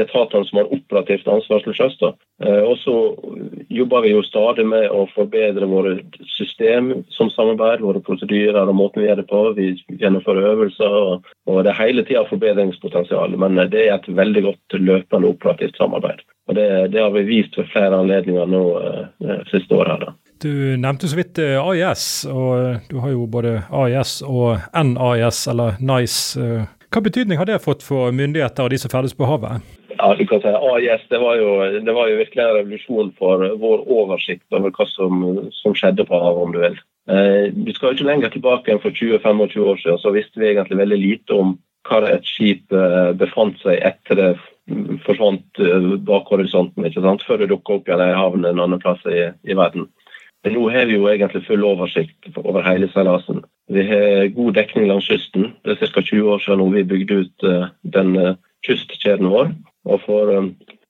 etatene 0.00 0.46
som 0.48 0.60
har 0.60 0.72
operativt 0.74 1.28
ansvar 1.28 1.62
til 1.64 1.76
sjøs. 1.76 1.96
Eh, 2.02 2.62
og 2.64 2.76
så 2.82 2.96
jobber 3.70 4.04
vi 4.04 4.14
jo 4.14 4.22
stadig 4.26 4.66
med 4.68 4.88
å 4.90 5.06
forbedre 5.14 5.68
våre 5.70 5.96
system 6.36 6.92
som 7.14 7.30
samarbeid, 7.34 7.84
våre 7.84 8.02
prosedyrer 8.04 8.68
og 8.68 8.78
måten 8.78 9.02
vi 9.02 9.08
gjør 9.08 9.22
det 9.22 9.28
på. 9.30 9.42
Vi 9.58 9.68
gjennomfører 10.00 10.50
øvelser, 10.54 10.98
og 11.46 11.62
det 11.64 11.72
er 11.72 11.80
hele 11.82 12.06
tida 12.08 12.26
forbedringspotensial. 12.30 13.36
Men 13.40 13.60
det 13.72 13.86
er 13.86 13.98
et 13.98 14.10
veldig 14.10 14.46
godt 14.50 14.80
løpende 14.80 15.34
operativt 15.34 15.78
samarbeid. 15.80 16.24
Og 16.50 16.56
det, 16.58 16.66
det 16.94 17.02
har 17.02 17.12
vi 17.14 17.28
vist 17.28 17.54
ved 17.58 17.70
flere 17.70 18.00
anledninger 18.02 18.48
nå 18.50 18.64
eh, 18.80 19.38
siste 19.52 19.76
året. 19.76 20.02
Da. 20.02 20.16
Du 20.42 20.50
nevnte 20.80 21.08
så 21.08 21.18
vidt 21.18 21.38
eh, 21.38 21.60
AIS, 21.60 22.24
og 22.26 22.80
du 22.90 22.98
har 23.04 23.12
jo 23.12 23.28
både 23.30 23.60
AIS 23.70 24.18
og 24.26 24.58
NAIS, 24.72 25.44
eller 25.52 25.78
NICE 25.78 26.64
hva 26.90 27.02
betydning 27.06 27.38
har 27.38 27.46
det 27.46 27.60
fått 27.62 27.84
for 27.86 28.10
myndigheter 28.10 28.66
og 28.66 28.72
de 28.72 28.78
som 28.82 28.90
ferdes 28.90 29.14
på 29.14 29.28
havet? 29.28 29.62
Ja, 29.94 30.08
du 30.16 30.24
kan 30.26 30.40
si 30.42 30.50
AIS 30.50 31.02
det 31.10 31.20
var, 31.22 31.36
jo, 31.38 31.50
det 31.86 31.94
var 31.94 32.08
jo 32.10 32.18
virkelig 32.18 32.42
en 32.42 32.54
revolusjon 32.56 33.10
for 33.18 33.44
vår 33.62 33.84
oversikt 33.86 34.56
over 34.56 34.72
hva 34.74 34.86
som, 34.90 35.26
som 35.54 35.76
skjedde 35.76 36.06
på 36.08 36.18
havet, 36.18 36.46
om 36.46 36.54
du 36.54 36.60
vil. 36.62 36.78
Eh, 37.10 37.50
vi 37.54 37.74
skal 37.76 37.94
ikke 37.94 38.08
lenger 38.08 38.32
tilbake 38.34 38.72
enn 38.72 38.82
for 38.82 38.96
20-25 38.96 39.66
år 39.66 39.82
siden, 39.82 40.00
så 40.02 40.14
visste 40.14 40.42
vi 40.42 40.50
egentlig 40.50 40.80
veldig 40.80 41.00
lite 41.00 41.36
om 41.36 41.54
hvor 41.88 42.06
et 42.08 42.26
skip 42.26 42.74
eh, 42.76 43.12
befant 43.18 43.60
seg 43.62 43.78
etter 43.86 44.18
det 44.18 44.30
forsvant 45.06 45.62
eh, 45.62 45.88
bak 46.10 46.28
horisonten, 46.32 46.86
ikke 46.86 47.04
sant? 47.06 47.24
før 47.26 47.42
det 47.42 47.52
dukka 47.52 47.78
opp 47.78 47.88
igjen 47.90 48.04
i 48.04 48.18
havn 48.18 48.46
en 48.46 48.62
annen 48.66 48.82
plass 48.82 49.02
i, 49.06 49.28
i 49.46 49.56
verden. 49.58 49.88
Men 50.44 50.56
nå 50.56 50.68
har 50.72 50.88
vi 50.88 50.96
jo 50.96 51.08
egentlig 51.10 51.44
full 51.46 51.64
oversikt 51.68 52.30
over 52.40 52.64
hele 52.64 52.88
seilasen. 52.94 53.42
Vi 53.70 53.82
har 53.86 54.26
god 54.34 54.54
dekning 54.54 54.88
langs 54.88 55.06
kysten. 55.06 55.52
Det 55.62 55.76
er 55.76 55.86
ca. 55.86 56.02
20 56.02 56.30
år 56.34 56.40
siden 56.42 56.72
vi 56.74 56.84
bygde 56.84 57.18
ut 57.22 57.44
eh, 57.46 57.66
den 57.94 58.16
eh, 58.18 58.38
kystkjeden 58.66 59.30
vår. 59.30 59.52
Og 59.86 60.02
for 60.02 60.32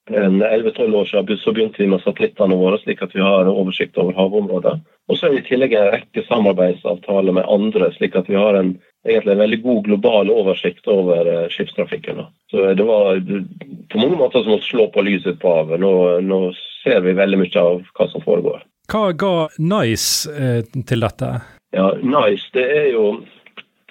11-12 0.08 0.80
eh, 0.86 0.94
år 1.00 1.10
siden 1.10 1.40
så 1.42 1.52
begynte 1.52 1.82
vi 1.82 1.90
med 1.92 2.00
satellittene 2.00 2.56
våre, 2.56 2.78
slik 2.80 3.02
at 3.04 3.12
vi 3.12 3.20
har 3.20 3.50
oversikt 3.52 4.00
over 4.00 4.16
havområder. 4.16 4.80
Og 5.12 5.18
så 5.18 5.28
er 5.28 5.36
det 5.36 5.42
i 5.42 5.48
tillegg 5.50 5.76
en 5.76 5.92
rekke 5.92 6.24
samarbeidsavtaler 6.24 7.36
med 7.36 7.52
andre, 7.52 7.92
slik 7.98 8.16
at 8.16 8.32
vi 8.32 8.40
har 8.40 8.56
en, 8.56 8.72
egentlig 9.04 9.36
en 9.36 9.44
veldig 9.44 9.60
god 9.66 9.84
global 9.90 10.32
oversikt 10.32 10.88
over 10.88 11.28
skipstrafikken. 11.52 12.24
Så 12.48 12.72
det 12.80 12.88
var 12.88 13.20
på 13.20 14.00
mange 14.00 14.16
måter 14.16 14.46
som 14.46 14.56
å 14.56 14.64
slå 14.64 14.88
på 14.94 15.04
lyset 15.04 15.36
på 15.42 15.52
havet. 15.52 15.84
Nå, 15.84 15.94
nå 16.24 16.42
ser 16.80 17.04
vi 17.04 17.18
veldig 17.20 17.44
mye 17.44 17.68
av 17.68 17.84
hva 17.92 18.08
som 18.08 18.24
foregår. 18.24 18.64
Hva 18.90 19.10
ga 19.12 19.34
Nice 19.60 20.32
eh, 20.32 20.64
til 20.88 21.04
dette? 21.04 21.59
Ja, 21.70 21.92
Nice 22.02 22.50
det 22.52 22.66
er 22.66 22.88
jo 22.94 23.20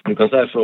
du 0.08 0.14
kan 0.16 0.30
si 0.32 0.40
fra, 0.52 0.62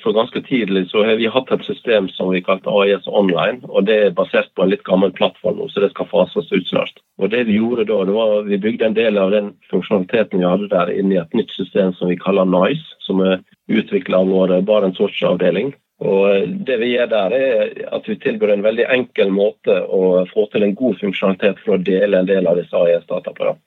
fra, 0.00 0.12
ganske 0.16 0.40
tidlig 0.48 0.86
så 0.90 1.02
har 1.04 1.18
vi 1.20 1.28
hatt 1.28 1.50
et 1.52 1.64
system 1.66 2.06
som 2.08 2.30
vi 2.32 2.40
kalte 2.44 2.72
AIS 2.72 3.04
Online. 3.06 3.60
og 3.68 3.84
Det 3.84 3.96
er 4.06 4.14
basert 4.16 4.48
på 4.56 4.64
en 4.64 4.70
litt 4.72 4.84
gammel 4.88 5.12
plattform, 5.12 5.58
nå, 5.60 5.68
så 5.68 5.82
det 5.84 5.90
skal 5.92 6.08
fases 6.08 6.48
ut 6.52 6.68
snart. 6.70 7.02
Og 7.20 7.30
det 7.30 7.44
Vi 7.46 7.58
gjorde 7.58 7.84
da, 7.84 8.00
det 8.08 8.16
var 8.16 8.42
vi 8.48 8.58
bygde 8.58 8.86
en 8.86 8.96
del 8.96 9.18
av 9.18 9.30
den 9.30 9.52
funksjonaliteten 9.70 10.40
vi 10.40 10.48
hadde 10.48 10.70
der 10.72 10.90
inn 10.90 11.12
i 11.12 11.20
et 11.20 11.34
nytt 11.36 11.52
system 11.52 11.92
som 11.98 12.08
vi 12.08 12.16
kaller 12.16 12.48
NICE, 12.48 12.96
som 13.04 13.20
er 13.20 13.42
utvikla 13.68 14.24
av 14.24 14.32
vår 14.32 14.60
Barents 14.64 15.00
Watch-avdeling. 15.00 15.74
Og 16.00 16.48
Det 16.66 16.78
vi 16.80 16.94
gjør 16.94 17.12
der, 17.12 17.36
er 17.36 17.92
at 17.92 18.08
vi 18.08 18.16
tilbyr 18.16 18.54
en 18.56 18.64
veldig 18.64 18.88
enkel 18.88 19.30
måte 19.30 19.82
å 19.84 20.24
få 20.32 20.48
til 20.50 20.64
en 20.64 20.74
god 20.74 20.96
funksjonalitet 20.98 21.60
for 21.62 21.76
å 21.76 21.84
dele 21.84 22.18
en 22.18 22.26
del 22.26 22.48
av 22.48 22.56
disse 22.56 22.74
AIS-dataene. 22.74 23.60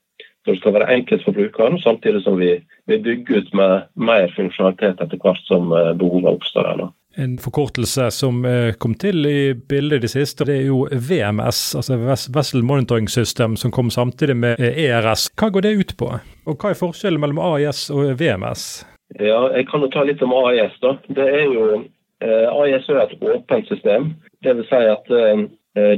Så 0.46 0.54
det 0.54 0.60
skal 0.62 0.76
være 0.76 0.94
enkelt 0.94 1.24
for 1.26 1.34
brukeren, 1.34 1.80
samtidig 1.82 2.22
som 2.24 2.38
vi 2.38 2.60
vi 2.86 3.00
bygger 3.02 3.38
ut 3.38 3.54
med 3.58 3.88
mer 3.98 4.30
funksjonalitet 4.36 5.02
etter 5.02 5.18
hvert 5.18 5.42
som 5.50 5.72
eh, 5.74 5.94
behovet 5.98 6.38
oppstår. 6.38 6.68
Her, 6.70 6.84
en 7.18 7.38
forkortelse 7.42 8.12
som 8.12 8.46
eh, 8.46 8.74
kom 8.78 8.94
til 9.00 9.26
i 9.26 9.54
bildet 9.70 9.98
i 9.98 10.06
det 10.06 10.12
siste, 10.14 10.46
det 10.46 10.60
er 10.60 10.68
jo 10.68 10.84
VMS, 10.92 11.62
altså 11.80 11.98
Vessel 12.36 12.64
Monitoring 12.64 13.10
System, 13.10 13.56
som 13.58 13.72
kom 13.72 13.90
samtidig 13.90 14.36
med 14.38 14.62
ERS. 14.62 15.30
Hva 15.40 15.50
går 15.50 15.66
det 15.66 15.74
ut 15.80 15.96
på? 15.98 16.12
Og 16.46 16.58
hva 16.62 16.74
er 16.74 16.80
forskjellen 16.80 17.24
mellom 17.24 17.42
AIS 17.42 17.88
og 17.90 18.14
VMS? 18.20 18.86
Ja, 19.20 19.48
Jeg 19.56 19.68
kan 19.70 19.82
jo 19.82 19.90
ta 19.94 20.04
litt 20.04 20.22
om 20.22 20.34
AIS. 20.34 20.78
da. 20.82 20.98
Det 21.08 21.26
er 21.26 21.46
jo, 21.54 21.84
eh, 22.22 22.48
AIS 22.52 22.90
er 22.90 23.02
et 23.06 23.22
åpent 23.22 23.68
system. 23.68 24.14
Det 24.44 24.56
vil 24.56 24.66
si 24.70 24.76
at 24.76 25.10
Eh, 25.10 25.48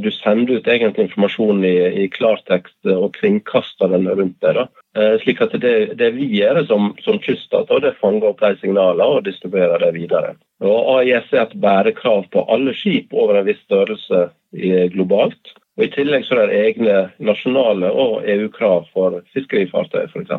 du 0.01 0.07
sender 0.11 0.57
ut 0.57 0.67
egentlig 0.67 1.05
informasjon 1.05 1.59
i, 1.65 1.75
i 2.03 2.07
klartekst 2.09 2.89
og 2.89 3.11
kringkaster 3.19 3.91
den 3.93 4.07
rundt 4.09 4.41
deg. 4.41 4.63
Eh, 4.97 5.17
slik 5.21 5.41
at 5.43 5.53
det, 5.61 5.75
det 5.99 6.09
vi 6.15 6.25
gjør 6.39 6.63
som, 6.65 6.89
som 7.05 7.19
kyststat, 7.21 7.69
det 7.83 7.93
fanger 8.01 8.31
opp 8.31 8.41
de 8.41 8.55
signalene 8.61 9.05
og 9.19 9.27
distribuerer 9.27 9.83
det 9.83 9.93
videre. 9.97 10.33
Og 10.65 10.89
AIS 10.95 11.29
er 11.35 11.43
et 11.43 11.55
bærekrav 11.61 12.25
på 12.33 12.45
alle 12.49 12.73
skip 12.73 13.13
over 13.13 13.37
en 13.37 13.45
viss 13.45 13.61
størrelse 13.67 14.27
globalt. 14.95 15.53
Og 15.77 15.85
I 15.85 15.91
tillegg 15.93 16.25
så 16.25 16.39
er 16.39 16.49
det 16.49 16.61
egne 16.63 16.95
nasjonale 17.21 17.91
og 17.93 18.25
EU-krav 18.25 18.87
for 18.95 19.19
fiskerifartøy 19.35 20.07
f.eks. 20.07 20.33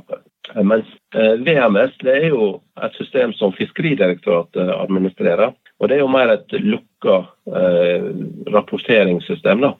Eh, 0.57 0.65
mens 0.67 0.91
VMS 1.15 1.95
det 2.03 2.17
er 2.17 2.29
jo 2.33 2.57
et 2.83 2.99
system 2.99 3.37
som 3.39 3.55
Fiskeridirektoratet 3.55 4.75
administrerer. 4.75 5.55
Og 5.79 5.89
Det 5.89 5.95
er 5.95 6.03
jo 6.03 6.11
mer 6.11 6.33
et 6.35 6.55
lukka 6.59 7.21
eh, 7.55 8.09
rapporteringssystem. 8.53 9.61
da. 9.61 9.75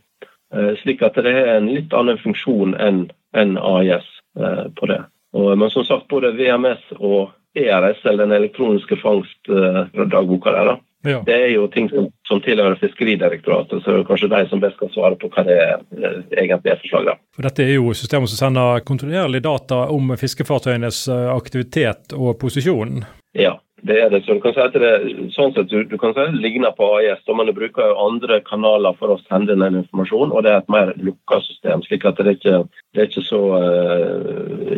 Eh, 0.55 0.75
slik 0.83 1.03
at 1.03 1.19
det 1.21 1.33
er 1.33 1.57
en 1.57 1.69
litt 1.73 1.93
annen 1.93 2.19
funksjon 2.19 2.75
enn 2.81 3.07
en 3.37 3.57
AIS 3.59 4.07
eh, 4.41 4.67
på 4.75 4.91
det. 4.91 5.03
Men 5.37 5.69
som 5.71 5.85
sagt, 5.85 6.09
både 6.09 6.33
VMS 6.33 6.95
og 6.97 7.35
ERS, 7.55 8.01
eller 8.05 8.25
den 8.25 8.33
elektroniske 8.33 8.97
fangstdagboka 8.97 10.55
der, 10.55 10.71
da, 10.71 10.77
ja. 11.11 11.23
det 11.27 11.35
er 11.35 11.53
jo 11.53 11.67
ting 11.73 11.89
som, 11.91 12.09
som 12.29 12.41
tilhører 12.43 12.79
Fiskeridirektoratet, 12.81 13.83
så 13.83 13.93
det 13.93 14.01
er 14.01 14.09
kanskje 14.09 14.31
de 14.33 14.41
som 14.51 14.63
best 14.63 14.79
kan 14.81 14.91
svare 14.95 15.19
på 15.21 15.31
hva 15.33 15.45
det 15.47 15.57
er, 15.63 15.77
eh, 15.99 16.19
egentlig 16.41 16.73
er 16.73 16.83
forslaget. 16.83 17.23
For 17.37 17.47
Dette 17.47 17.65
er 17.65 17.77
jo 17.77 17.95
systemet 17.97 18.33
som 18.33 18.43
sender 18.43 18.83
kontinuerlig 18.89 19.43
data 19.47 19.85
om 19.95 20.13
fiskefartøyenes 20.19 21.05
eh, 21.13 21.31
aktivitet 21.35 22.17
og 22.17 22.39
posisjon? 22.43 23.03
Ja, 23.39 23.59
det 23.83 24.01
er 24.03 24.11
det. 24.11 24.25
Så 24.25 24.35
du 24.35 24.41
kan 24.41 24.55
si 24.55 24.63
at 24.63 24.75
det, 24.75 24.93
sånn 25.35 25.53
sett, 25.55 25.71
du, 25.71 25.85
du 25.87 25.97
kan 26.01 26.15
si 26.15 26.25
det 26.27 26.43
ligner 26.43 26.75
på 26.77 26.89
AIS, 26.99 27.23
men 27.31 27.49
du 27.49 27.55
bruker 27.57 27.93
jo 27.93 28.07
andre 28.09 28.41
kanaler 28.47 28.97
for 28.99 29.15
å 29.15 29.21
sende 29.27 29.55
inn 29.55 29.63
den 29.65 29.81
informasjonen, 29.83 30.35
og 30.35 30.45
det 30.45 30.53
er 30.53 30.63
et 30.63 30.73
mer 30.73 30.93
lukka 30.97 31.41
system. 31.47 31.85
slik 31.87 32.07
at 32.09 32.19
det 32.19 32.27
er 32.27 32.39
ikke, 32.39 32.59
det 32.95 33.03
er 33.03 33.11
ikke 33.11 33.27
så 33.29 33.43
uh, 33.55 34.75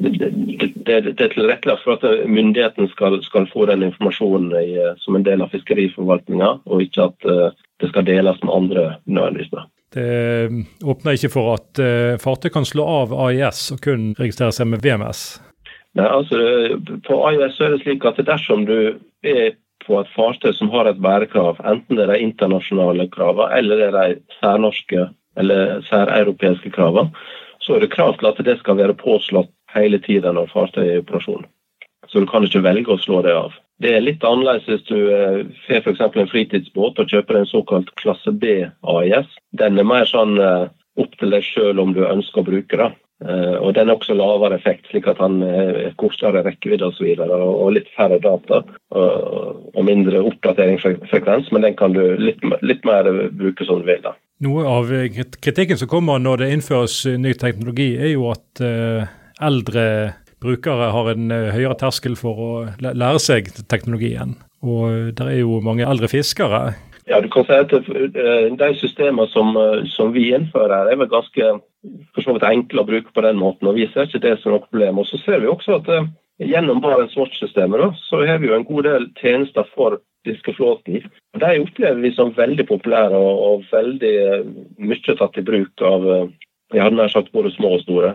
det, 0.00 0.12
det, 0.20 0.70
det, 0.86 1.26
er 1.26 1.34
tilrettelagt 1.34 1.84
for 1.84 1.98
at 1.98 2.24
myndigheten 2.28 2.88
skal, 2.94 3.18
skal 3.26 3.50
få 3.50 3.66
den 3.70 3.84
informasjonen 3.90 4.54
i, 4.62 4.78
som 5.02 5.18
en 5.18 5.26
del 5.26 5.42
av 5.44 5.52
fiskeriforvaltninga, 5.54 6.54
og 6.70 6.86
ikke 6.86 7.10
at 7.10 7.28
uh, 7.28 7.66
det 7.82 7.92
skal 7.92 8.06
deles 8.06 8.40
med 8.44 8.56
andre 8.56 8.88
nødvendigvis. 9.06 9.68
Det 9.90 10.06
åpner 10.86 11.16
ikke 11.18 11.32
for 11.32 11.56
at 11.56 11.80
fartøy 12.22 12.52
kan 12.54 12.68
slå 12.68 12.84
av 12.86 13.14
AIS 13.26 13.72
og 13.74 13.80
kun 13.82 14.12
registrere 14.20 14.54
seg 14.54 14.68
med 14.70 14.84
VMS? 14.84 15.40
Nei, 15.98 16.06
altså, 16.06 16.38
På 17.06 17.18
IOS 17.32 17.58
er 17.60 17.74
det 17.74 17.82
slik 17.82 18.04
at 18.06 18.20
dersom 18.26 18.66
du 18.68 18.76
er 19.26 19.56
på 19.86 19.96
et 19.98 20.10
fartøy 20.14 20.52
som 20.54 20.70
har 20.70 20.86
et 20.86 21.00
bærekrav, 21.02 21.58
enten 21.66 21.96
det 21.96 22.04
er 22.04 22.12
de 22.12 22.26
internasjonale 22.26 23.08
kravene 23.10 23.48
eller 23.58 23.80
det 23.80 23.86
er 23.88 23.96
de 23.96 24.36
særnorske 24.38 25.06
eller 25.40 25.80
særeuropeiske 25.88 26.70
kravene, 26.74 27.10
så 27.60 27.74
er 27.74 27.84
det 27.84 27.92
krav 27.94 28.18
til 28.18 28.28
at 28.30 28.44
det 28.44 28.58
skal 28.60 28.76
være 28.76 28.98
påslått 28.98 29.50
hele 29.74 29.98
tiden 30.02 30.36
når 30.36 30.52
fartøyet 30.52 30.86
er 30.86 31.00
i 31.00 31.02
operasjon. 31.02 31.46
Så 32.08 32.20
du 32.20 32.26
kan 32.26 32.44
ikke 32.44 32.62
velge 32.64 32.92
å 32.92 33.00
slå 33.00 33.20
det 33.22 33.34
av. 33.36 33.54
Det 33.80 33.94
er 33.96 34.02
litt 34.04 34.24
annerledes 34.26 34.66
hvis 34.68 34.82
du 34.88 34.96
eh, 35.14 35.44
får 35.66 35.86
f.eks. 35.86 36.00
en 36.04 36.28
fritidsbåt 36.28 36.98
og 37.00 37.12
kjøper 37.12 37.38
en 37.38 37.48
såkalt 37.48 37.92
klasse 38.00 38.32
B 38.32 38.66
AIS. 38.66 39.30
Den 39.56 39.78
er 39.78 39.86
mer 39.88 40.08
sånn 40.08 40.36
eh, 40.42 40.66
opp 41.00 41.14
til 41.20 41.32
deg 41.32 41.46
sjøl 41.46 41.80
om 41.80 41.94
du 41.96 42.02
ønsker 42.04 42.42
å 42.42 42.48
bruke 42.50 42.80
det. 42.80 42.90
Eh, 43.20 43.56
og 43.60 43.74
den 43.76 43.90
har 43.90 43.98
også 43.98 44.16
lavere 44.16 44.56
effekt, 44.56 44.86
slik 44.88 45.08
at 45.10 45.18
han 45.20 45.42
er 45.44 45.76
eh, 45.76 45.92
kortere 46.00 46.40
rekkevidde 46.46 46.88
osv. 46.88 47.04
Og, 47.12 47.20
så 47.20 47.36
og, 47.36 47.52
og 47.66 47.74
litt 47.76 47.90
færre 47.96 48.16
data 48.22 48.62
og, 48.96 49.82
mindre 49.84 50.22
oppdateringsfrekvens, 50.28 51.50
men 51.52 51.64
den 51.66 51.76
kan 51.76 51.94
du 51.96 52.02
litt, 52.20 52.42
litt 52.64 52.84
mer 52.88 53.08
bruke 53.36 53.66
som 53.68 53.82
du 53.82 53.88
vil. 53.90 54.02
da. 54.04 54.14
Noe 54.44 54.64
av 54.68 54.92
kritikken 55.44 55.76
som 55.80 55.90
kommer 55.90 56.20
når 56.20 56.44
det 56.44 56.52
innføres 56.54 57.02
ny 57.20 57.34
teknologi, 57.36 57.92
er 58.00 58.14
jo 58.14 58.30
at 58.32 58.62
uh, 58.64 59.08
eldre 59.44 59.84
brukere 60.40 60.88
har 60.94 61.10
en 61.12 61.32
høyere 61.52 61.76
terskel 61.80 62.16
for 62.16 62.40
å 62.40 62.52
lære 62.80 63.20
seg 63.20 63.50
teknologien. 63.68 64.38
Og 64.64 65.12
det 65.16 65.26
er 65.26 65.42
jo 65.42 65.60
mange 65.64 65.84
eldre 65.88 66.08
fiskere 66.12 66.70
ja, 67.10 67.18
du 67.20 67.28
kan 67.32 67.46
si 67.46 67.56
at 67.58 67.72
eh, 67.74 68.46
De 68.60 68.70
systemene 68.78 69.26
som, 69.32 69.56
eh, 69.58 69.82
som 69.90 70.12
vi 70.14 70.30
innfører, 70.34 70.90
er 70.92 71.00
vel 71.00 71.10
ganske 71.10 71.52
for 72.14 72.24
så 72.24 72.34
vidt 72.36 72.46
enkle 72.48 72.82
å 72.82 72.88
bruke 72.88 73.14
på 73.14 73.24
den 73.24 73.38
måten. 73.40 73.68
og 73.68 73.78
Vi 73.78 73.88
ser 73.92 74.08
ikke 74.08 74.22
det 74.24 74.36
som 74.40 74.54
noe 74.54 74.66
problem. 74.66 75.00
Og 75.00 75.08
så 75.08 75.20
ser 75.24 75.40
vi 75.42 75.50
også 75.50 75.80
at 75.80 75.88
eh, 75.94 76.10
Gjennom 76.40 76.78
Barents 76.80 77.12
Watch-systemet 77.20 77.98
så 78.06 78.22
har 78.24 78.38
vi 78.40 78.48
jo 78.48 78.54
en 78.56 78.64
god 78.64 78.86
del 78.86 79.02
tjenester 79.20 79.66
for 79.76 79.98
fiskeflåten. 80.24 81.02
De 81.36 81.50
opplever 81.60 82.00
vi 82.00 82.14
som 82.16 82.32
veldig 82.32 82.64
populære 82.70 83.12
og, 83.12 83.42
og 83.44 83.66
veldig 83.68 84.14
mye 84.80 85.16
tatt 85.18 85.36
i 85.36 85.44
bruk 85.44 85.84
av 85.84 86.06
jeg 86.70 86.84
hadde 86.84 86.96
nær 86.96 87.10
sagt 87.10 87.32
både 87.34 87.50
små 87.54 87.74
og 87.76 87.84
store. 87.84 88.14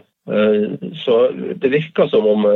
Så 0.97 1.15
det 1.61 1.69
virker 1.69 2.07
som 2.09 2.25
om 2.25 2.47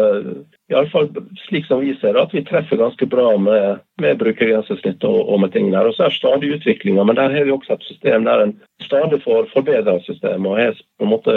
i 0.70 0.74
alle 0.74 0.90
fall 0.90 1.10
slik 1.48 1.66
som 1.66 1.82
vi 1.82 1.96
ser 1.98 2.14
det, 2.14 2.22
at 2.22 2.34
vi 2.34 2.44
treffer 2.46 2.78
ganske 2.78 3.06
bra 3.10 3.32
med, 3.38 3.82
med 4.02 4.18
brukergrensesnitt 4.22 5.04
og, 5.06 5.20
og, 5.30 5.40
med 5.42 5.54
ting 5.54 5.72
der. 5.74 5.90
Og 5.90 5.94
så 5.94 6.06
er 6.06 6.14
det 6.14 6.18
stadig 6.18 6.52
utviklinga, 6.56 7.04
men 7.04 7.18
der 7.18 7.34
har 7.34 7.46
vi 7.46 7.54
også 7.54 7.74
et 7.78 7.88
system 7.90 8.26
der 8.26 8.44
en 8.44 8.56
stadig 8.86 9.22
får 9.24 9.50
forbedra 9.54 10.00
systemet 10.06 10.52
og 10.52 10.58
har 10.58 10.78
på 10.78 11.08
en 11.08 11.14
måte 11.14 11.36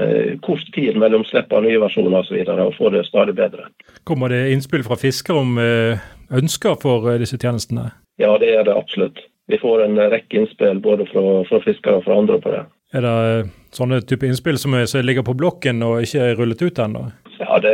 eh, 0.00 0.36
kort 0.44 0.66
tid 0.74 0.96
mellom 1.00 1.24
slipp 1.24 1.52
av 1.52 1.64
nye 1.64 1.80
versjoner 1.80 2.20
osv. 2.20 2.36
Og, 2.40 2.46
så 2.46 2.68
og 2.68 2.76
får 2.78 2.96
det 2.96 3.06
stadig 3.08 3.36
bedre. 3.40 3.68
Kommer 4.04 4.32
det 4.32 4.42
innspill 4.52 4.84
fra 4.84 5.00
fiskere 5.00 5.40
om 5.40 5.58
eh, 5.60 6.04
ønsker 6.32 6.76
for 6.82 7.08
eh, 7.08 7.20
disse 7.22 7.40
tjenestene? 7.40 7.90
Ja, 8.20 8.36
det 8.40 8.52
er 8.52 8.68
det 8.68 8.76
absolutt. 8.76 9.24
Vi 9.48 9.60
får 9.60 9.84
en 9.84 10.00
rekke 10.00 10.40
innspill 10.40 10.80
både 10.84 11.08
fra, 11.08 11.24
fra 11.48 11.60
fiskere 11.64 12.00
og 12.00 12.06
fra 12.06 12.20
andre 12.20 12.40
på 12.40 12.52
det. 12.52 12.64
Er 12.94 13.02
det 13.02 13.12
eh, 13.34 13.52
sånne 13.74 14.00
type 14.06 14.26
innspill 14.28 14.58
som, 14.60 14.76
er, 14.78 14.86
ligger 15.02 15.26
på 15.26 15.34
blokken 15.34 15.82
og 15.82 16.04
ikke 16.06 16.28
er 16.28 16.36
rullet 16.38 16.62
ut 16.62 16.78
ennå? 16.78 17.08
Ja, 17.40 17.56
det, 17.58 17.72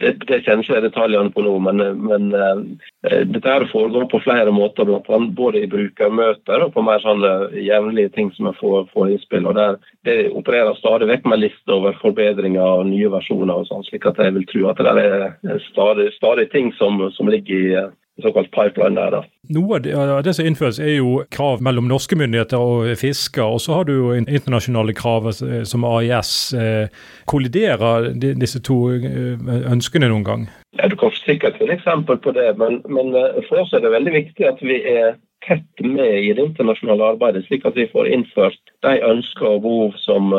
det, 0.00 0.12
det 0.24 0.38
kjenner 0.46 0.64
ikke 0.64 0.74
jeg 0.78 0.84
detaljene 0.86 1.32
på 1.34 1.42
nå, 1.44 1.52
men, 1.66 1.82
men 2.00 2.30
uh, 2.32 2.62
dette 3.04 3.52
her 3.52 3.66
foregår 3.68 4.06
på 4.08 4.22
flere 4.24 4.54
måter. 4.56 4.88
Både 5.36 5.60
i 5.60 5.68
brukermøter 5.68 6.64
og 6.64 6.72
på 6.72 6.84
mer 6.86 7.04
sånne 7.04 7.34
jevnlige 7.60 8.14
ting 8.16 8.32
som 8.32 8.48
jeg 8.48 8.58
får, 8.62 8.88
får 8.96 9.12
innspill. 9.12 9.50
og 9.50 9.58
der, 9.60 9.76
Det 10.08 10.16
opererer 10.32 10.80
stadig 10.80 11.10
vekk 11.12 11.28
med 11.28 11.44
lister 11.44 11.76
over 11.76 12.00
forbedringer 12.00 12.80
og 12.80 12.88
nye 12.88 13.12
versjoner. 13.12 13.52
og 13.52 13.68
sånn, 13.68 13.84
slik 13.90 14.08
at 14.08 14.24
jeg 14.24 14.32
vil 14.38 14.48
tro 14.48 14.64
at 14.72 14.80
det 14.80 15.06
er 15.52 15.62
stadig, 15.68 16.08
stadig 16.16 16.48
ting 16.56 16.72
som, 16.80 17.04
som 17.12 17.28
ligger 17.28 17.56
i 17.60 17.86
såkalt 18.22 18.50
pipeline 18.50 18.96
der. 18.96 19.10
da. 19.10 19.22
Noe 19.54 19.78
av 19.78 20.22
det 20.24 20.34
som 20.36 20.46
innføres 20.46 20.78
er 20.80 20.96
jo 20.96 21.20
krav 21.32 21.62
mellom 21.64 21.88
norske 21.90 22.16
myndigheter 22.18 22.60
og 22.60 22.88
fisker, 22.98 23.44
og 23.44 23.60
så 23.60 23.78
har 23.78 23.88
du 23.88 23.92
jo 23.94 24.12
internasjonale 24.16 24.94
krav 24.96 25.28
altså, 25.30 25.64
som 25.68 25.84
AIS. 25.84 26.32
Eh, 26.56 26.88
kolliderer 27.28 28.12
disse 28.16 28.62
to 28.64 28.78
eh, 28.94 29.36
ønskene 29.72 30.08
noen 30.10 30.24
gang? 30.26 30.48
Ja, 30.80 30.88
Du 30.88 30.96
kan 30.96 31.12
sikkert 31.24 31.58
finne 31.60 31.76
eksempel 31.76 32.18
på 32.18 32.32
det, 32.32 32.56
men, 32.58 32.80
men, 32.88 33.14
eh, 33.14 33.42
for 33.48 33.62
oss 33.62 33.74
er 33.76 33.84
det 33.84 33.94
veldig 33.94 34.14
viktig 34.16 34.48
at 34.48 34.62
vi 34.64 34.80
er 34.82 35.18
tett 35.46 35.84
med 35.84 36.24
i 36.24 36.32
det 36.32 36.42
internasjonale 36.42 37.12
arbeidet, 37.14 37.44
slik 37.46 37.66
at 37.68 37.76
vi 37.76 37.86
får 37.92 38.08
innført 38.08 38.72
de 38.82 38.96
ønsker 39.04 39.46
og 39.46 39.62
behov 39.62 40.00
som, 40.02 40.32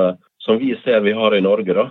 som 0.44 0.58
vi 0.60 0.74
ser 0.84 1.00
vi 1.06 1.14
har 1.16 1.36
i 1.36 1.40
Norge, 1.46 1.72
da, 1.78 1.86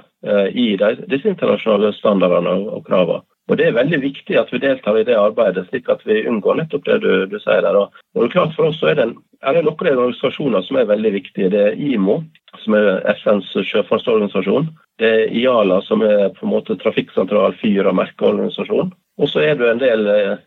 i 0.50 0.74
de, 0.76 0.90
disse 1.08 1.30
internasjonale 1.30 1.94
standardene 1.96 2.58
og 2.74 2.84
kravene. 2.84 3.22
Og 3.46 3.56
Det 3.56 3.68
er 3.68 3.76
veldig 3.76 4.00
viktig 4.02 4.34
at 4.40 4.48
vi 4.50 4.58
deltar 4.58 4.96
i 4.98 5.04
det 5.06 5.14
arbeidet, 5.14 5.68
slik 5.68 5.88
at 5.88 6.00
vi 6.06 6.24
unngår 6.26 6.58
nettopp 6.58 6.84
det 6.88 6.96
du, 7.04 7.10
du 7.30 7.36
sier 7.38 7.62
der. 7.62 7.76
Og 7.78 7.92
det 8.14 8.24
er 8.24 8.32
klart 8.32 8.56
For 8.56 8.72
oss 8.72 8.80
så 8.82 8.90
er 8.90 8.98
det 8.98 9.04
en 9.06 9.16
er 9.44 9.56
det 9.56 9.64
noen 9.66 9.90
organisasjoner 9.92 10.64
som 10.64 10.78
er 10.80 10.88
veldig 10.88 11.12
viktige. 11.14 11.50
Det 11.52 11.62
er 11.62 11.80
IMO, 11.80 12.20
som 12.62 12.76
er 12.78 13.02
FNs 13.18 13.52
sjøfartsorganisasjon. 13.68 14.70
Det 15.00 15.10
er 15.10 15.34
IALA, 15.34 15.80
som 15.84 16.02
er 16.06 16.30
på 16.36 16.46
en 16.46 16.54
måte 16.54 16.78
trafikksentral 16.80 17.56
fyr- 17.60 17.88
og 17.88 17.98
merkeorganisasjon. 18.00 18.94
Og 19.20 19.30
så 19.32 19.44
er 19.44 19.58
det 19.58 19.68
en 19.70 19.82
del 19.82 20.08
eh, 20.12 20.38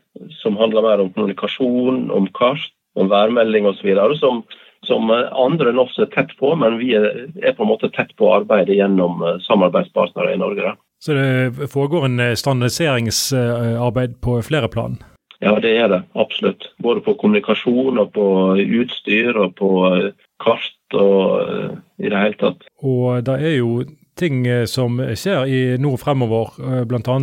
som 0.41 0.57
handler 0.59 0.85
mer 0.85 1.03
om 1.03 1.13
kommunikasjon, 1.13 2.09
om 2.13 2.27
kart, 2.37 2.71
om 2.99 3.09
værmelding 3.11 3.69
osv. 3.69 3.93
Som, 4.19 4.43
som 4.85 5.13
andre 5.13 5.71
enn 5.71 5.81
oss 5.81 5.97
er 6.01 6.09
tett 6.13 6.35
på, 6.41 6.53
men 6.57 6.79
vi 6.81 6.93
er, 6.97 7.29
er 7.41 7.55
på 7.55 7.65
en 7.65 7.71
måte 7.71 7.91
tett 7.93 8.15
på 8.17 8.33
arbeidet 8.33 8.77
gjennom 8.81 9.23
eh, 9.23 9.41
samarbeidspartnere 9.45 10.33
i 10.33 10.41
Norge. 10.41 10.75
Så 10.99 11.13
det 11.13 11.69
foregår 11.71 12.05
en 12.05 12.19
eh, 12.19 12.35
standardiseringsarbeid 12.35 14.21
på 14.21 14.41
flere 14.41 14.67
plan? 14.67 14.97
Ja, 15.39 15.59
det 15.59 15.77
er 15.77 15.87
det. 15.87 16.01
Absolutt. 16.13 16.71
Både 16.83 17.01
på 17.01 17.13
kommunikasjon 17.15 17.99
og 18.01 18.11
på 18.13 18.25
utstyr 18.59 19.37
og 19.39 19.55
på 19.55 19.69
eh, 19.93 20.09
kart 20.43 20.97
og 20.97 21.77
i 22.01 22.09
det 22.09 22.17
hele 22.17 22.35
tatt. 22.39 22.65
Og 22.81 23.23
det 23.23 23.35
er 23.37 23.55
jo 23.59 23.83
ting 24.19 24.41
som 24.67 24.97
skjer 25.15 25.47
i 25.47 25.59
nord 25.79 26.01
fremover, 26.01 26.57
bl.a. 26.89 27.17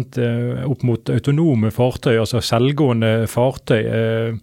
opp 0.65 0.85
mot 0.87 1.11
autonome 1.13 1.73
fartøy, 1.75 2.15
altså 2.15 2.41
selvgående 2.41 3.27
fartøy. 3.29 4.39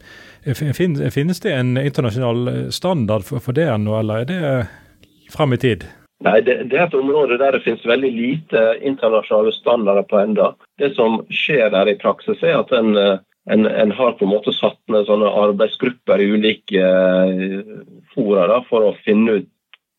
Finnes 0.54 1.42
det 1.42 1.56
en 1.56 1.80
internasjonal 1.80 2.68
standard 2.76 3.26
for 3.26 3.56
det 3.56 3.70
ennå, 3.72 3.96
eller 4.02 4.22
er 4.22 4.30
det 4.30 5.34
frem 5.34 5.56
i 5.56 5.62
tid? 5.64 5.88
Nei, 6.24 6.40
det, 6.42 6.56
det, 6.72 6.78
er 6.80 6.88
et 6.88 6.96
område 6.96 7.38
der 7.42 7.56
det 7.56 7.66
finnes 7.66 7.84
veldig 7.88 8.12
lite 8.16 8.64
internasjonale 8.80 9.52
standarder 9.58 10.06
på 10.08 10.22
enda. 10.22 10.54
Det 10.80 10.94
som 10.96 11.22
skjer 11.28 11.74
der 11.74 11.92
i 11.92 11.98
praksis, 12.00 12.40
er 12.44 12.62
at 12.62 12.72
en, 12.76 12.96
en, 12.96 13.68
en 13.68 13.92
har 13.92 14.16
på 14.16 14.24
en 14.24 14.32
måte 14.32 14.54
satt 14.56 14.80
ned 14.92 15.10
sånne 15.10 15.32
arbeidsgrupper 15.44 16.24
i 16.24 16.30
ulike 16.38 16.80
eh, 16.80 17.74
fora 18.16 18.48
da, 18.54 18.62
for 18.70 18.88
å 18.88 18.96
finne 19.04 19.42
ut 19.42 19.50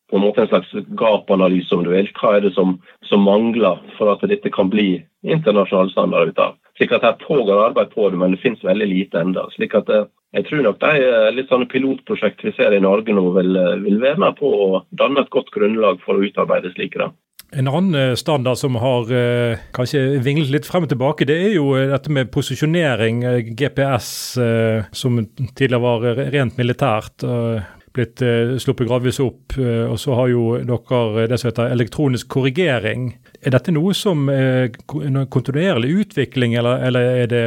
på 0.09 0.19
en 0.19 0.21
måte 0.21 0.43
en 0.43 0.49
slags 0.49 0.73
gapanalyse, 0.97 1.73
om 1.73 1.85
du 1.85 1.89
vil. 1.93 2.09
Hva 2.17 2.35
er 2.37 2.45
det 2.45 2.53
som, 2.57 2.75
som 3.09 3.23
mangler 3.25 3.79
for 3.97 4.11
at 4.13 4.25
dette 4.29 4.51
kan 4.53 4.69
bli 4.69 4.99
internasjonale 5.25 5.89
standarder 5.93 6.33
ut 6.33 6.41
av. 6.41 6.57
Slik 6.77 6.93
at 6.93 7.05
Her 7.05 7.15
pågår 7.21 7.63
arbeid 7.69 7.93
på 7.93 8.09
det, 8.09 8.19
men 8.21 8.35
det 8.35 8.41
finnes 8.43 8.63
veldig 8.63 8.87
lite 8.91 9.21
enda. 9.21 9.47
Slik 9.55 9.73
at 9.77 9.89
eh, 9.89 10.05
Jeg 10.35 10.49
tror 10.49 10.65
nok 10.65 10.79
de 10.83 11.03
eh, 11.03 11.29
litt 11.35 11.51
sånne 11.51 11.69
pilotprosjekt 11.71 12.43
vi 12.43 12.51
ser 12.57 12.75
i 12.75 12.81
Norge 12.83 13.13
nå, 13.15 13.29
vil, 13.37 13.55
eh, 13.55 13.77
vil 13.85 14.01
være 14.01 14.19
med 14.25 14.35
på 14.39 14.49
å 14.51 14.81
danne 14.91 15.23
et 15.23 15.31
godt 15.31 15.53
grunnlag 15.55 16.01
for 16.03 16.17
å 16.17 16.25
utarbeide 16.25 16.73
slike. 16.73 16.99
da. 16.99 17.11
En 17.55 17.69
annen 17.71 18.17
standard 18.19 18.59
som 18.59 18.75
har 18.81 19.11
eh, 19.15 19.61
kanskje 19.75 20.19
vinglet 20.25 20.51
litt 20.51 20.67
frem 20.67 20.83
og 20.87 20.91
tilbake, 20.91 21.27
det 21.29 21.37
er 21.39 21.55
jo 21.55 21.69
dette 21.77 22.11
med 22.11 22.33
posisjonering, 22.33 23.23
GPS, 23.55 24.09
eh, 24.41 24.91
som 24.91 25.21
tidligere 25.53 25.83
var 25.85 26.25
rent 26.35 26.59
militært. 26.59 27.23
Eh, 27.23 27.71
blitt 27.95 28.21
eh, 28.21 28.57
sluppet 28.59 28.89
gradvis 28.89 29.21
opp. 29.23 29.55
Eh, 29.57 29.85
og 29.87 29.99
så 30.01 30.17
har 30.19 30.31
jo 30.31 30.57
dere 30.59 31.27
det 31.31 31.39
som 31.39 31.51
heter 31.51 31.71
elektronisk 31.71 32.29
korrigering. 32.35 33.13
Er 33.41 33.55
dette 33.55 33.73
noe 33.75 33.95
som 33.95 34.27
er 34.31 34.73
kontinuerlig 34.85 35.93
utvikling, 36.03 36.57
eller, 36.59 36.83
eller 36.87 37.23
er 37.23 37.31
det 37.31 37.43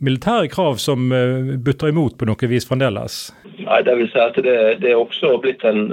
militære 0.00 0.50
krav 0.52 0.80
som 0.82 1.10
eh, 1.12 1.56
butter 1.56 1.92
imot 1.92 2.18
på 2.18 2.28
noe 2.28 2.50
vis 2.50 2.68
fremdeles? 2.68 3.18
Nei, 3.62 3.82
det 3.86 3.96
vil 3.98 4.10
si 4.12 4.22
at 4.22 4.38
det, 4.44 4.56
det 4.82 4.92
er 4.92 5.00
også 5.00 5.36
blitt 5.42 5.64
en 5.64 5.90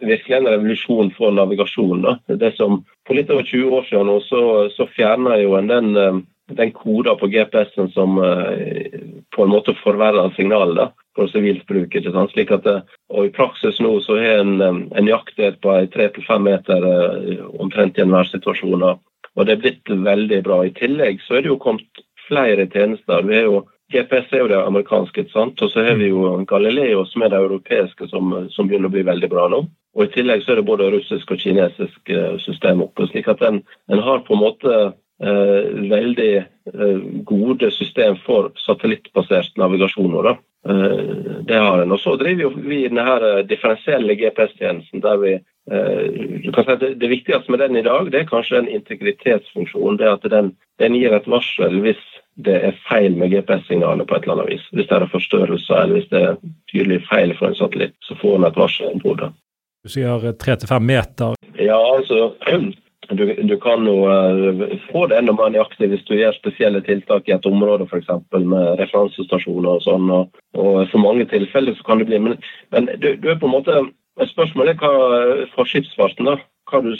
virkelig 0.00 0.36
en 0.36 0.48
revolusjon 0.50 1.12
for 1.16 1.32
navigasjon. 1.32 2.04
Da. 2.04 2.18
Det 2.28 2.52
som 2.58 2.82
For 3.06 3.14
litt 3.14 3.30
over 3.30 3.46
20 3.46 3.70
år 3.70 3.84
siden 3.86 4.08
nå, 4.10 4.16
så, 4.26 4.40
så 4.74 4.88
fjerna 4.90 5.36
jo 5.38 5.54
en 5.56 5.70
den, 5.70 6.22
den 6.58 6.72
koda 6.74 7.14
på 7.16 7.30
GPS-en 7.30 7.92
som 7.94 8.18
på 8.18 9.44
en 9.44 9.52
måte 9.52 9.76
forverrer 9.78 10.34
signalet 10.34 10.90
for 11.16 11.32
sivilt 11.32 11.66
bruk. 11.66 11.94
ikke 11.94 12.12
sant? 12.12 12.32
Slik 12.32 12.52
at, 12.54 12.66
og 13.12 13.28
I 13.28 13.32
praksis 13.34 13.80
nå 13.82 13.96
så 14.04 14.18
har 14.20 14.42
en, 14.42 14.60
en 14.62 15.06
nøyaktighet 15.06 15.58
på 15.64 15.76
tre 15.94 16.08
til 16.12 16.26
fem 16.28 16.44
meter 16.46 16.88
eh, 16.92 17.44
omtrent 17.56 17.98
i 17.98 18.04
enhver 18.04 18.28
situasjon. 18.30 18.84
Og 18.86 19.46
det 19.46 19.56
er 19.56 19.62
blitt 19.64 19.94
veldig 20.10 20.42
bra. 20.46 20.62
I 20.64 20.74
tillegg 20.76 21.24
så 21.24 21.38
er 21.38 21.44
det 21.46 21.52
jo 21.52 21.60
kommet 21.62 22.04
flere 22.28 22.66
tjenester. 22.70 23.24
Vi 23.26 23.36
har 23.38 23.48
jo 23.48 23.64
GPS 23.92 24.32
er 24.32 24.42
jo 24.42 24.48
det 24.50 24.58
amerikanske, 24.58 25.28
sant? 25.30 25.60
og 25.62 25.70
så 25.70 25.84
har 25.86 25.98
vi 26.00 26.08
jo 26.10 26.32
Galileo, 26.48 27.04
som 27.06 27.22
er 27.22 27.30
det 27.30 27.38
europeiske, 27.38 28.08
som, 28.10 28.32
som, 28.50 28.66
begynner 28.66 28.90
å 28.90 28.94
bli 28.96 29.04
veldig 29.06 29.30
bra 29.30 29.46
nå. 29.52 29.62
Og 29.96 30.04
I 30.04 30.12
tillegg 30.12 30.42
så 30.42 30.52
er 30.52 30.60
det 30.60 30.66
både 30.66 30.90
russisk 30.92 31.30
og 31.30 31.40
kinesisk 31.40 32.10
eh, 32.10 32.34
system 32.42 32.82
oppe. 32.82 33.06
slik 33.06 33.30
at 33.30 33.44
en, 33.46 33.62
en 33.92 34.02
har 34.02 34.24
på 34.26 34.34
en 34.34 34.42
måte 34.42 34.74
eh, 35.22 35.70
veldig 35.92 36.32
eh, 36.42 36.98
gode 37.30 37.70
system 37.72 38.18
for 38.26 38.50
satellittbasert 38.66 39.54
navigasjon. 39.56 40.18
Da. 40.26 40.34
Eh, 40.68 41.40
det 41.46 41.62
har 41.62 41.82
en. 41.82 41.94
Og 41.94 42.02
så 42.02 42.16
driver 42.20 42.58
vi 42.58 42.82
denne 42.88 43.06
eh, 43.16 43.44
differensielle 43.46 44.18
GPS-tjenesten. 44.18 45.00
der 45.00 45.22
vi 45.22 45.38
si 45.66 46.76
det, 46.80 46.92
det, 47.00 47.08
viktigste 47.10 47.50
med 47.50 47.58
den 47.58 47.76
i 47.76 47.82
dag 47.82 48.10
det 48.12 48.20
er 48.20 48.28
kanskje 48.30 48.60
en 48.60 48.68
integritetsfunksjon. 48.68 49.98
det 49.98 50.12
At 50.12 50.30
den, 50.30 50.52
den 50.78 50.94
gir 50.94 51.14
et 51.14 51.26
varsel 51.26 51.80
hvis 51.82 52.02
det 52.44 52.54
er 52.68 52.78
feil 52.88 53.16
med 53.16 53.32
GPS-signalet 53.32 54.06
på 54.06 54.14
et 54.14 54.22
eller 54.22 54.36
annet 54.42 54.52
vis. 54.52 54.64
Hvis 54.72 54.88
det 54.88 54.96
er 54.96 55.08
forstørrelser 55.10 55.82
eller 55.82 55.98
hvis 55.98 56.10
det 56.12 56.22
er 56.22 56.36
tydelig 56.70 57.00
feil 57.08 57.32
for 57.38 57.48
en 57.48 57.58
satellitt, 57.58 57.96
så 58.04 58.14
får 58.20 58.36
den 58.36 58.48
et 58.50 58.58
varsel 58.60 59.00
på 59.02 59.14
det. 59.20 59.30
Du 59.86 59.92
sier 59.94 60.32
tre 60.38 60.56
til 60.56 60.68
fem 60.68 60.82
meter? 60.82 61.34
Ja, 61.58 61.78
altså 61.96 62.34
du, 63.08 63.24
du, 63.42 63.56
kan 63.62 63.86
jo 63.86 63.96
uh, 64.10 64.78
få 64.90 65.06
det 65.06 65.18
enda 65.18 65.32
mer 65.36 65.52
nøyaktig 65.54 65.88
hvis 65.92 66.04
du 66.08 66.16
gjør 66.18 66.34
spesielle 66.34 66.80
tiltak 66.82 67.28
i 67.28 67.34
et 67.36 67.46
område, 67.46 67.86
f.eks. 67.86 68.10
med 68.34 68.80
referansestasjoner 68.80 69.78
og 69.78 69.84
sånn. 69.84 70.10
Og, 70.10 70.40
og, 70.58 70.72
for 70.90 71.02
mange 71.04 71.28
tilfeller 71.30 71.76
så 71.76 71.86
kan 71.86 72.02
det 72.02 72.08
bli 72.10 72.18
Men, 72.24 72.36
men 72.74 72.90
du, 72.98 73.12
du, 73.14 73.30
er 73.30 73.38
på 73.38 73.46
en 73.46 73.54
måte 73.54 73.78
Spørsmålet 74.16 74.76
er 74.76 74.80
hva 74.80 75.46
for 75.54 75.68
skipsfarten, 75.68 76.28
da. 76.28 76.38
Hva 76.66 76.80
du, 76.82 76.94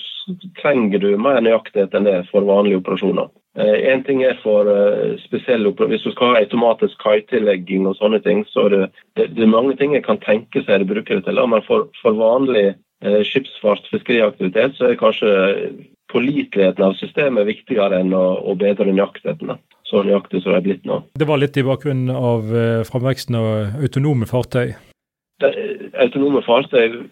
trenger 0.61 1.01
du 1.03 1.09
mer 1.19 1.41
nøyaktighet 1.43 1.95
enn 1.97 2.07
det 2.07 2.21
for 2.31 2.47
vanlige 2.47 2.79
operasjoner? 2.83 3.33
Én 3.57 4.03
uh, 4.03 4.05
ting 4.05 4.21
er 4.23 4.37
for 4.43 4.69
uh, 4.69 5.17
spesielle 5.25 5.73
operasjoner. 5.73 5.97
Hvis 5.97 6.07
du 6.07 6.13
skal 6.13 6.35
ha 6.35 6.43
automatisk 6.45 7.01
kaitillegging 7.03 7.89
og 7.89 7.97
sånne 7.99 8.21
ting, 8.23 8.45
så 8.53 8.67
er 8.69 8.75
det, 8.75 8.83
det, 9.17 9.31
det 9.35 9.47
er 9.47 9.55
mange 9.55 9.75
ting 9.81 9.97
jeg 9.97 10.05
kan 10.07 10.21
tenke 10.23 10.63
seg 10.63 10.85
det 10.85 10.91
bruker 10.93 11.19
det 11.19 11.27
til. 11.27 11.43
Men 11.51 11.65
for, 11.67 11.89
for 12.03 12.19
vanlig 12.21 12.69
uh, 12.77 13.23
skipsfart, 13.27 13.89
fiskeriaktivitet, 13.91 14.77
så 14.77 14.91
er 14.93 15.01
kanskje 15.01 15.33
påliteligheten 16.13 16.85
av 16.85 16.95
systemet 17.01 17.49
viktigere 17.49 18.01
enn 18.01 18.15
å, 18.15 18.27
å 18.45 18.55
bedre 18.59 18.93
nøyaktigheten. 18.93 19.57
Så 19.87 20.03
nøyaktig 20.03 20.43
som 20.43 20.55
det 20.55 20.61
er 20.61 20.67
blitt 20.67 20.87
nå. 20.87 21.01
Det 21.19 21.29
var 21.29 21.41
litt 21.43 21.57
i 21.59 21.65
bakgrunnen 21.67 22.11
av 22.11 22.51
eh, 22.51 22.83
framveksten 22.87 23.39
av 23.39 23.83
autonome 23.83 24.27
fartøy? 24.31 24.75
Autonome 25.43 26.41
fartøy, 26.47 27.03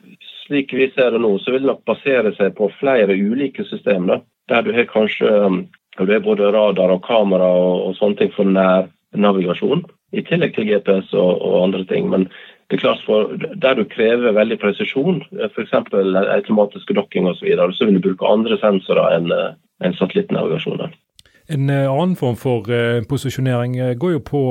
slik 0.44 0.72
vi 0.72 0.88
ser 0.94 1.12
det 1.12 1.20
nå, 1.20 1.34
så 1.42 1.52
vil 1.52 1.66
nok 1.68 1.82
basere 1.88 2.32
seg 2.38 2.54
på 2.56 2.70
flere 2.80 3.12
ulike 3.12 3.66
systemer. 3.68 4.22
Der 4.48 4.64
du 4.64 4.72
har 4.76 4.88
kanskje 4.88 5.28
um, 5.44 5.58
du 5.98 6.12
har 6.12 6.20
både 6.20 6.52
radar 6.52 6.90
og 6.90 7.04
kamera 7.06 7.46
og, 7.46 7.88
og 7.88 7.96
sånne 7.98 8.18
ting 8.18 8.32
for 8.34 8.48
nær 8.48 8.88
navigasjon. 9.14 9.84
I 10.14 10.24
tillegg 10.26 10.56
til 10.56 10.66
GPS 10.68 11.12
og, 11.14 11.38
og 11.42 11.62
andre 11.68 11.84
ting. 11.90 12.08
Men 12.10 12.26
det 12.70 12.78
er 12.78 12.82
klart 12.82 13.04
for 13.06 13.36
Der 13.62 13.74
du 13.74 13.84
krever 13.84 14.34
veldig 14.34 14.58
presisjon, 14.58 15.22
eh, 15.38 15.48
f.eks. 15.52 15.72
automatiske 15.74 16.94
dokking 16.94 17.28
osv., 17.28 17.38
så, 17.38 17.44
videre, 17.44 17.72
så 17.72 17.86
vil 17.86 18.00
du 18.00 18.08
bruke 18.08 18.26
andre 18.26 18.58
sensorer 18.58 19.18
enn 19.18 19.32
eh, 19.32 19.54
en 19.84 19.94
satellittnavigasjoner. 19.94 20.94
En 21.54 21.70
eh, 21.70 21.90
annen 21.90 22.16
form 22.16 22.36
for 22.40 22.66
posisjonering 23.08 23.76
går 24.00 24.16
jo 24.16 24.22
på 24.24 24.42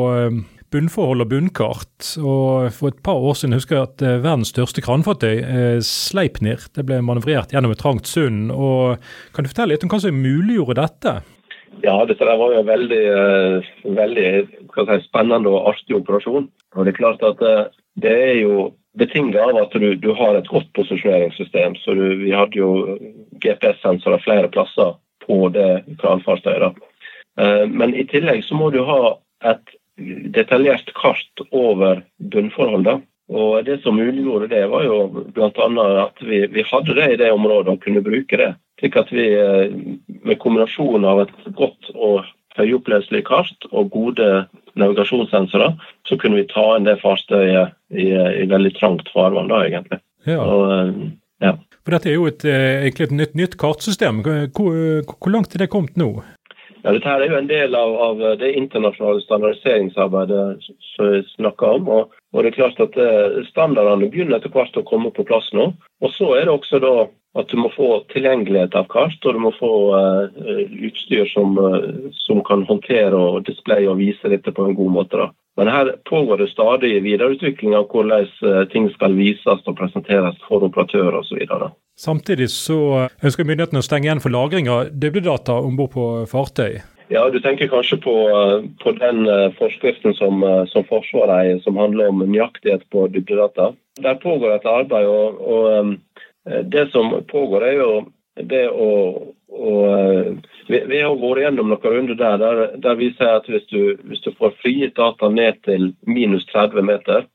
bunnforhold 0.73 1.23
og 1.23 1.29
bunnkart. 1.31 2.09
og 2.19 2.73
For 2.73 2.89
et 2.89 3.03
par 3.05 3.21
år 3.21 3.37
siden 3.39 3.55
husker 3.55 3.77
jeg 3.77 3.89
at 3.91 4.03
verdens 4.25 4.51
største 4.53 4.83
kranfartøy, 4.83 5.43
Sleipnir, 5.85 6.65
det 6.75 6.87
ble 6.89 6.99
manøvrert 7.05 7.53
gjennom 7.53 7.75
et 7.75 7.81
trangt 7.81 8.09
sund. 8.09 8.51
og 8.51 8.99
Kan 9.35 9.45
du 9.45 9.51
fortelle 9.53 9.75
litt 9.75 9.85
om 9.85 9.93
hva 9.93 10.01
som 10.03 10.19
muliggjorde 10.25 10.81
dette? 10.81 11.15
Ja, 11.81 11.95
dette 12.05 12.25
var 12.25 12.53
jo 12.53 12.61
en 12.61 12.69
veldig, 12.69 13.05
veldig 13.97 14.27
si, 14.45 14.99
spennende 15.07 15.49
og 15.49 15.73
artig 15.73 15.97
operasjon. 15.97 16.49
Og 16.75 16.85
det 16.85 16.93
er 16.93 16.99
klart 16.99 17.25
at 17.25 17.41
det 18.01 18.13
er 18.13 18.39
jo 18.41 18.71
betinget 18.97 19.41
av 19.41 19.57
at 19.57 19.73
du, 19.73 19.93
du, 19.95 20.11
har 20.13 20.37
et 20.37 20.49
godt 20.49 20.69
posisjoneringssystem. 20.77 21.75
Så 21.81 21.95
du, 21.97 22.05
vi 22.21 22.33
hadde 22.35 22.59
jo 22.59 22.97
GPS-sensorer 23.43 24.21
flere 24.25 24.51
plasser 24.53 24.95
på 25.25 25.47
det 25.55 25.83
kranfartøyet. 26.01 26.77
Eh, 27.41 27.65
men 27.69 27.95
i 27.97 28.05
tillegg 28.09 28.43
så 28.45 28.57
må 28.57 28.69
du 28.73 28.83
ha 28.85 29.15
et 29.49 29.77
detaljert 30.35 30.93
kart 30.97 31.43
over 31.51 32.03
bunnforholdet. 32.17 33.03
Og 33.33 33.65
Det 33.65 33.79
som 33.81 33.95
muliggjorde 33.95 34.49
det, 34.51 34.65
var 34.69 34.83
jo 34.83 35.25
bl.a. 35.33 35.47
at 36.03 36.19
vi, 36.21 36.43
vi, 36.51 36.63
hadde 36.67 36.95
det 36.97 37.07
i 37.13 37.19
det 37.21 37.31
området 37.31 37.71
og 37.71 37.81
kunne 37.81 38.03
bruke 38.03 38.37
det. 38.37 38.51
Slik 38.81 38.97
at 38.99 39.11
vi 39.15 39.29
eh, 39.37 39.73
med 40.27 40.39
kombinasjonen 40.43 41.07
av 41.07 41.23
et 41.23 41.33
godt 41.55 41.93
og 41.95 42.25
høyoppløselig 42.57 43.23
kart 43.25 43.69
og 43.71 43.89
gode 43.93 44.45
navigasjonssensorer, 44.77 45.73
så 46.05 46.17
kunne 46.19 46.41
vi 46.41 46.49
ta 46.51 46.65
inn 46.75 46.85
det 46.85 46.99
fartøyet 47.01 47.73
i, 47.93 48.11
i 48.11 48.45
veldig 48.49 48.73
trangt 48.77 49.09
farvann, 49.13 49.49
da, 49.49 49.63
egentlig. 49.69 50.01
Ja. 50.27 50.41
Og, 50.43 50.65
eh, 50.75 51.13
ja. 51.47 51.55
For 51.83 51.95
Dette 51.95 52.11
er 52.11 52.15
jo 52.19 52.29
et, 52.29 52.45
eh, 52.47 52.85
egentlig 52.85 53.09
et 53.09 53.17
nytt, 53.17 53.33
nytt 53.39 53.57
kartsystem. 53.59 54.21
Hvor, 54.23 54.77
hvor, 55.09 55.31
langt 55.33 55.55
er 55.55 55.63
det 55.63 55.71
kommet 55.73 55.97
nå? 55.99 56.13
Ja, 56.83 56.91
dette 56.91 57.07
her 57.07 57.21
er 57.23 57.31
jo 57.31 57.39
en 57.39 57.47
del 57.47 57.75
av, 57.79 57.93
av 57.95 58.21
det 58.41 58.49
internasjonale 58.59 59.21
standardiseringsarbeidet 59.23 60.65
som 60.89 61.11
vi 61.13 61.21
snakker 61.37 61.77
om. 61.77 61.87
Og, 61.87 62.15
og, 62.33 62.39
det 62.43 62.51
er 62.51 62.57
klart 62.57 62.81
at 62.83 62.97
eh, 62.99 63.37
Standardene 63.47 64.09
begynner 64.11 64.41
etter 64.41 64.51
hvert 64.51 64.75
å 64.75 64.83
komme 64.89 65.13
på 65.15 65.23
plass 65.29 65.47
nå. 65.55 65.69
Og 66.03 66.11
Så 66.11 66.33
er 66.35 66.49
det 66.49 66.57
også 66.57 66.81
da 66.83 66.95
at 67.39 67.49
du 67.49 67.57
må 67.57 67.71
få 67.73 67.87
tilgjengelighet 68.11 68.75
av 68.77 68.89
kart, 68.91 69.15
og 69.25 69.33
du 69.33 69.39
må 69.41 69.49
få 69.55 69.69
uh, 69.97 70.43
utstyr 70.85 71.25
som, 71.31 71.55
uh, 71.57 72.11
som, 72.27 72.43
kan 72.45 72.61
håndtere 72.67 73.17
og 73.17 73.47
displaye 73.47 73.87
og 73.89 73.97
vise 74.03 74.29
dette 74.29 74.53
på 74.53 74.67
en 74.67 74.75
god 74.77 74.91
måte. 74.99 75.17
Da. 75.17 75.31
Men 75.57 75.71
her 75.73 75.89
pågår 76.05 76.43
det 76.43 76.51
stadig 76.51 76.99
videreutvikling 77.07 77.73
av 77.73 77.87
hvordan 77.89 78.69
ting 78.69 78.85
skal 78.93 79.17
vises 79.17 79.65
og 79.65 79.79
presenteres 79.79 80.37
for 80.45 80.67
operatører 80.69 81.23
osv. 81.23 81.41
Samtidig 81.99 82.49
så 82.49 83.09
ønsker 83.21 83.45
myndighetene 83.45 83.83
å 83.83 83.85
stenge 83.85 84.09
igjen 84.09 84.23
for 84.23 84.33
lagring 84.33 84.69
av 84.71 84.89
dybdedata 84.97 85.59
om 85.61 85.77
bord 85.77 85.93
på 85.93 86.07
fartøy. 86.31 86.81
Ja, 87.13 87.29
Du 87.29 87.39
tenker 87.39 87.67
kanskje 87.67 87.97
på, 88.01 88.13
eh, 88.29 88.63
på 88.83 88.91
den 88.97 89.27
eh, 89.27 89.51
forskriften 89.59 90.13
som, 90.13 90.43
eh, 90.43 90.65
som 90.65 90.83
Forsvaret 90.83 91.35
eier, 91.35 91.59
som 91.61 91.77
handler 91.77 92.09
om 92.09 92.23
nøyaktighet 92.25 92.87
på 92.89 93.07
dybdedata. 93.13 93.73
Der 94.01 94.15
pågår 94.15 94.55
et 94.55 94.65
arbeid. 94.65 95.05
og, 95.05 95.41
og 95.41 95.97
Det 96.71 96.91
som 96.91 97.23
pågår, 97.29 97.63
er 97.63 97.73
jo 97.73 98.05
det 98.35 98.65
å, 98.69 98.89
å 99.51 99.73
vi, 100.67 100.79
vi, 100.79 101.01
har 101.01 101.13
vært 101.15 101.43
gjennom 101.43 101.69
noen 101.69 101.93
runder 101.93 102.17
der, 102.17 102.37
der, 102.41 102.77
der 102.81 102.95
vi 102.95 103.11
sier 103.13 103.37
at 103.37 103.47
hvis 103.47 103.67
du, 103.69 103.95
hvis 104.09 104.23
du 104.25 104.31
får 104.39 104.55
frigitt 104.63 104.95
data 104.97 105.29
ned 105.29 105.61
til 105.63 105.93
minus 106.07 106.45
30 106.49 106.81
meter, 106.81 107.27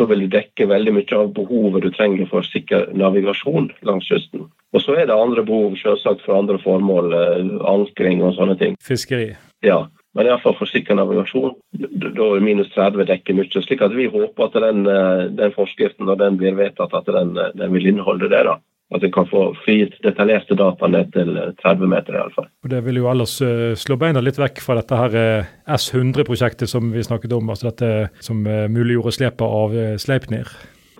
så 0.00 0.06
vil 0.08 0.24
du 0.24 0.32
dekke 0.32 0.64
veldig 0.64 0.92
mye 0.96 1.16
av 1.18 1.32
behovet 1.36 1.84
du 1.84 1.90
trenger 1.92 2.28
for 2.30 2.46
sikker 2.46 2.88
navigasjon 2.96 3.68
langs 3.84 4.06
kysten. 4.08 4.46
Og 4.72 4.80
så 4.80 4.94
er 4.96 5.10
det 5.10 5.16
andre 5.16 5.44
behov 5.44 5.74
selvsagt 5.76 6.22
for 6.24 6.38
andre 6.38 6.56
formål, 6.62 7.12
eh, 7.18 7.50
ankring 7.68 8.22
og 8.24 8.32
sånne 8.38 8.56
ting. 8.56 8.78
Fiskeri. 8.80 9.34
Ja, 9.66 9.82
men 10.16 10.30
iallfall 10.30 10.56
for 10.56 10.70
sikker 10.70 10.96
navigasjon. 10.96 11.52
Da 11.76 12.30
er 12.30 12.40
minus 12.46 12.72
30 12.72 13.04
dekker 13.10 13.36
mye. 13.36 13.50
slik 13.50 13.82
at 13.82 13.92
vi 13.92 14.08
håper 14.08 14.44
at 14.48 14.56
den, 14.64 14.86
eh, 14.86 15.28
den 15.36 15.52
forskriften, 15.52 16.06
når 16.06 16.16
den 16.24 16.38
blir 16.38 16.56
vedtatt, 16.56 16.94
at 16.94 17.04
den, 17.04 17.36
eh, 17.36 17.52
den 17.54 17.72
vil 17.72 17.86
inneholde 17.86 18.30
det. 18.30 18.44
da. 18.44 18.56
At 18.90 19.04
en 19.06 19.12
kan 19.14 19.28
få 19.30 19.44
frigitt 19.62 19.94
detaljerte 20.02 20.56
data 20.58 20.88
ned 20.90 21.12
til 21.14 21.36
30 21.62 21.90
meter, 21.92 22.16
iallfall. 22.18 22.48
Det 22.72 22.80
vil 22.86 22.98
jo 22.98 23.06
ellers 23.12 23.36
uh, 23.44 23.70
slå 23.78 23.96
beina 24.00 24.22
litt 24.24 24.40
vekk 24.40 24.58
fra 24.64 24.80
dette 24.80 24.98
her 24.98 25.14
uh, 25.14 25.52
S100-prosjektet 25.76 26.70
som 26.70 26.90
vi 26.90 27.04
snakket 27.06 27.36
om, 27.36 27.52
altså 27.54 27.70
dette 27.70 28.10
som 28.24 28.42
uh, 28.48 28.66
muliggjorde 28.72 29.14
slepet 29.14 29.46
av 29.46 29.78
Sleipnir. 30.02 30.50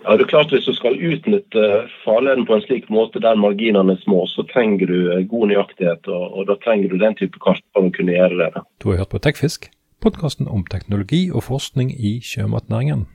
Ja, 0.01 0.15
det 0.17 0.25
er 0.25 0.31
klart 0.31 0.53
Hvis 0.53 0.65
du 0.65 0.73
skal 0.73 0.95
utnytte 0.97 1.65
farleden 2.01 2.47
på 2.47 2.55
en 2.55 2.63
slik 2.63 2.87
måte 2.89 3.21
der 3.21 3.37
marginene 3.37 3.93
er 3.93 4.01
små, 4.01 4.23
så 4.31 4.47
trenger 4.49 4.89
du 4.89 5.27
god 5.29 5.51
nøyaktighet, 5.51 6.07
og, 6.09 6.23
og 6.31 6.47
da 6.49 6.57
trenger 6.63 6.89
du 6.89 6.97
den 6.97 7.17
type 7.19 7.43
kart 7.43 7.61
for 7.75 7.85
å 7.85 7.93
kunne 7.93 8.15
gjøre 8.15 8.39
det. 8.39 8.65
Du 8.81 8.89
har 8.89 9.03
hørt 9.03 9.13
på 9.13 9.21
Tekfisk, 9.21 9.69
podkasten 10.01 10.49
om 10.49 10.65
teknologi 10.65 11.27
og 11.29 11.45
forskning 11.51 11.93
i 11.93 12.17
sjømatnæringen. 12.25 13.05